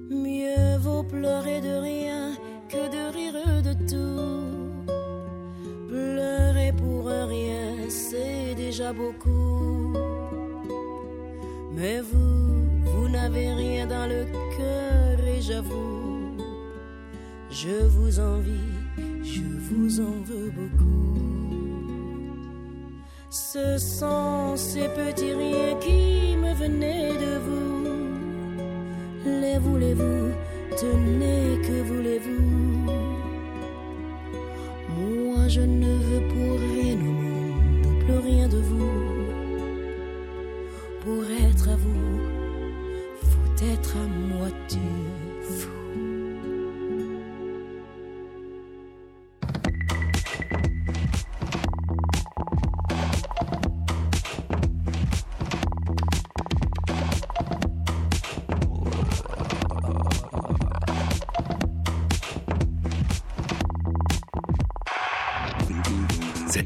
[0.09, 2.33] Mieux vaut pleurer de rien
[2.69, 4.87] que de rire de tout.
[5.89, 9.93] Pleurer pour rien, c'est déjà beaucoup.
[11.71, 14.25] Mais vous, vous n'avez rien dans le
[14.57, 14.98] cœur
[15.41, 16.37] j'avoue,
[17.49, 18.73] je vous envie,
[19.23, 20.99] je vous en veux beaucoup.
[23.29, 27.87] Ce sont ces petits riens qui me venaient de vous.
[29.25, 30.31] Les voulez-vous,
[30.77, 32.39] tenez, que voulez-vous?
[34.97, 38.89] Moi je ne veux pour rien au monde, plus rien de vous.
[41.01, 42.19] Pour être à vous,
[43.21, 44.79] faut être à moitié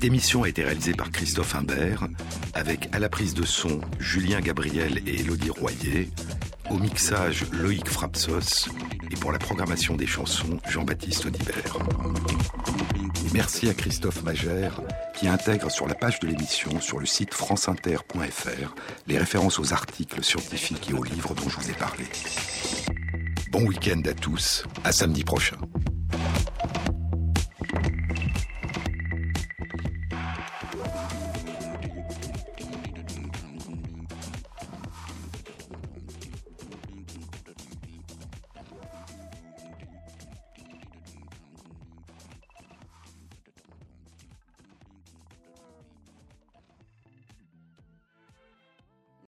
[0.04, 2.10] Cette émission a été réalisée par Christophe Imbert,
[2.54, 6.10] avec à la prise de son Julien Gabriel et Elodie Royer,
[6.70, 8.68] au mixage Loïc Frapsos
[9.10, 11.78] et pour la programmation des chansons Jean-Baptiste Audibert.
[13.34, 14.82] Merci à Christophe Magère
[15.16, 18.76] qui intègre sur la page de l'émission sur le site franceinter.fr
[19.08, 22.04] les références aux articles scientifiques et aux livres dont je vous ai parlé.
[23.52, 25.56] Bon week-end à tous, à samedi prochain.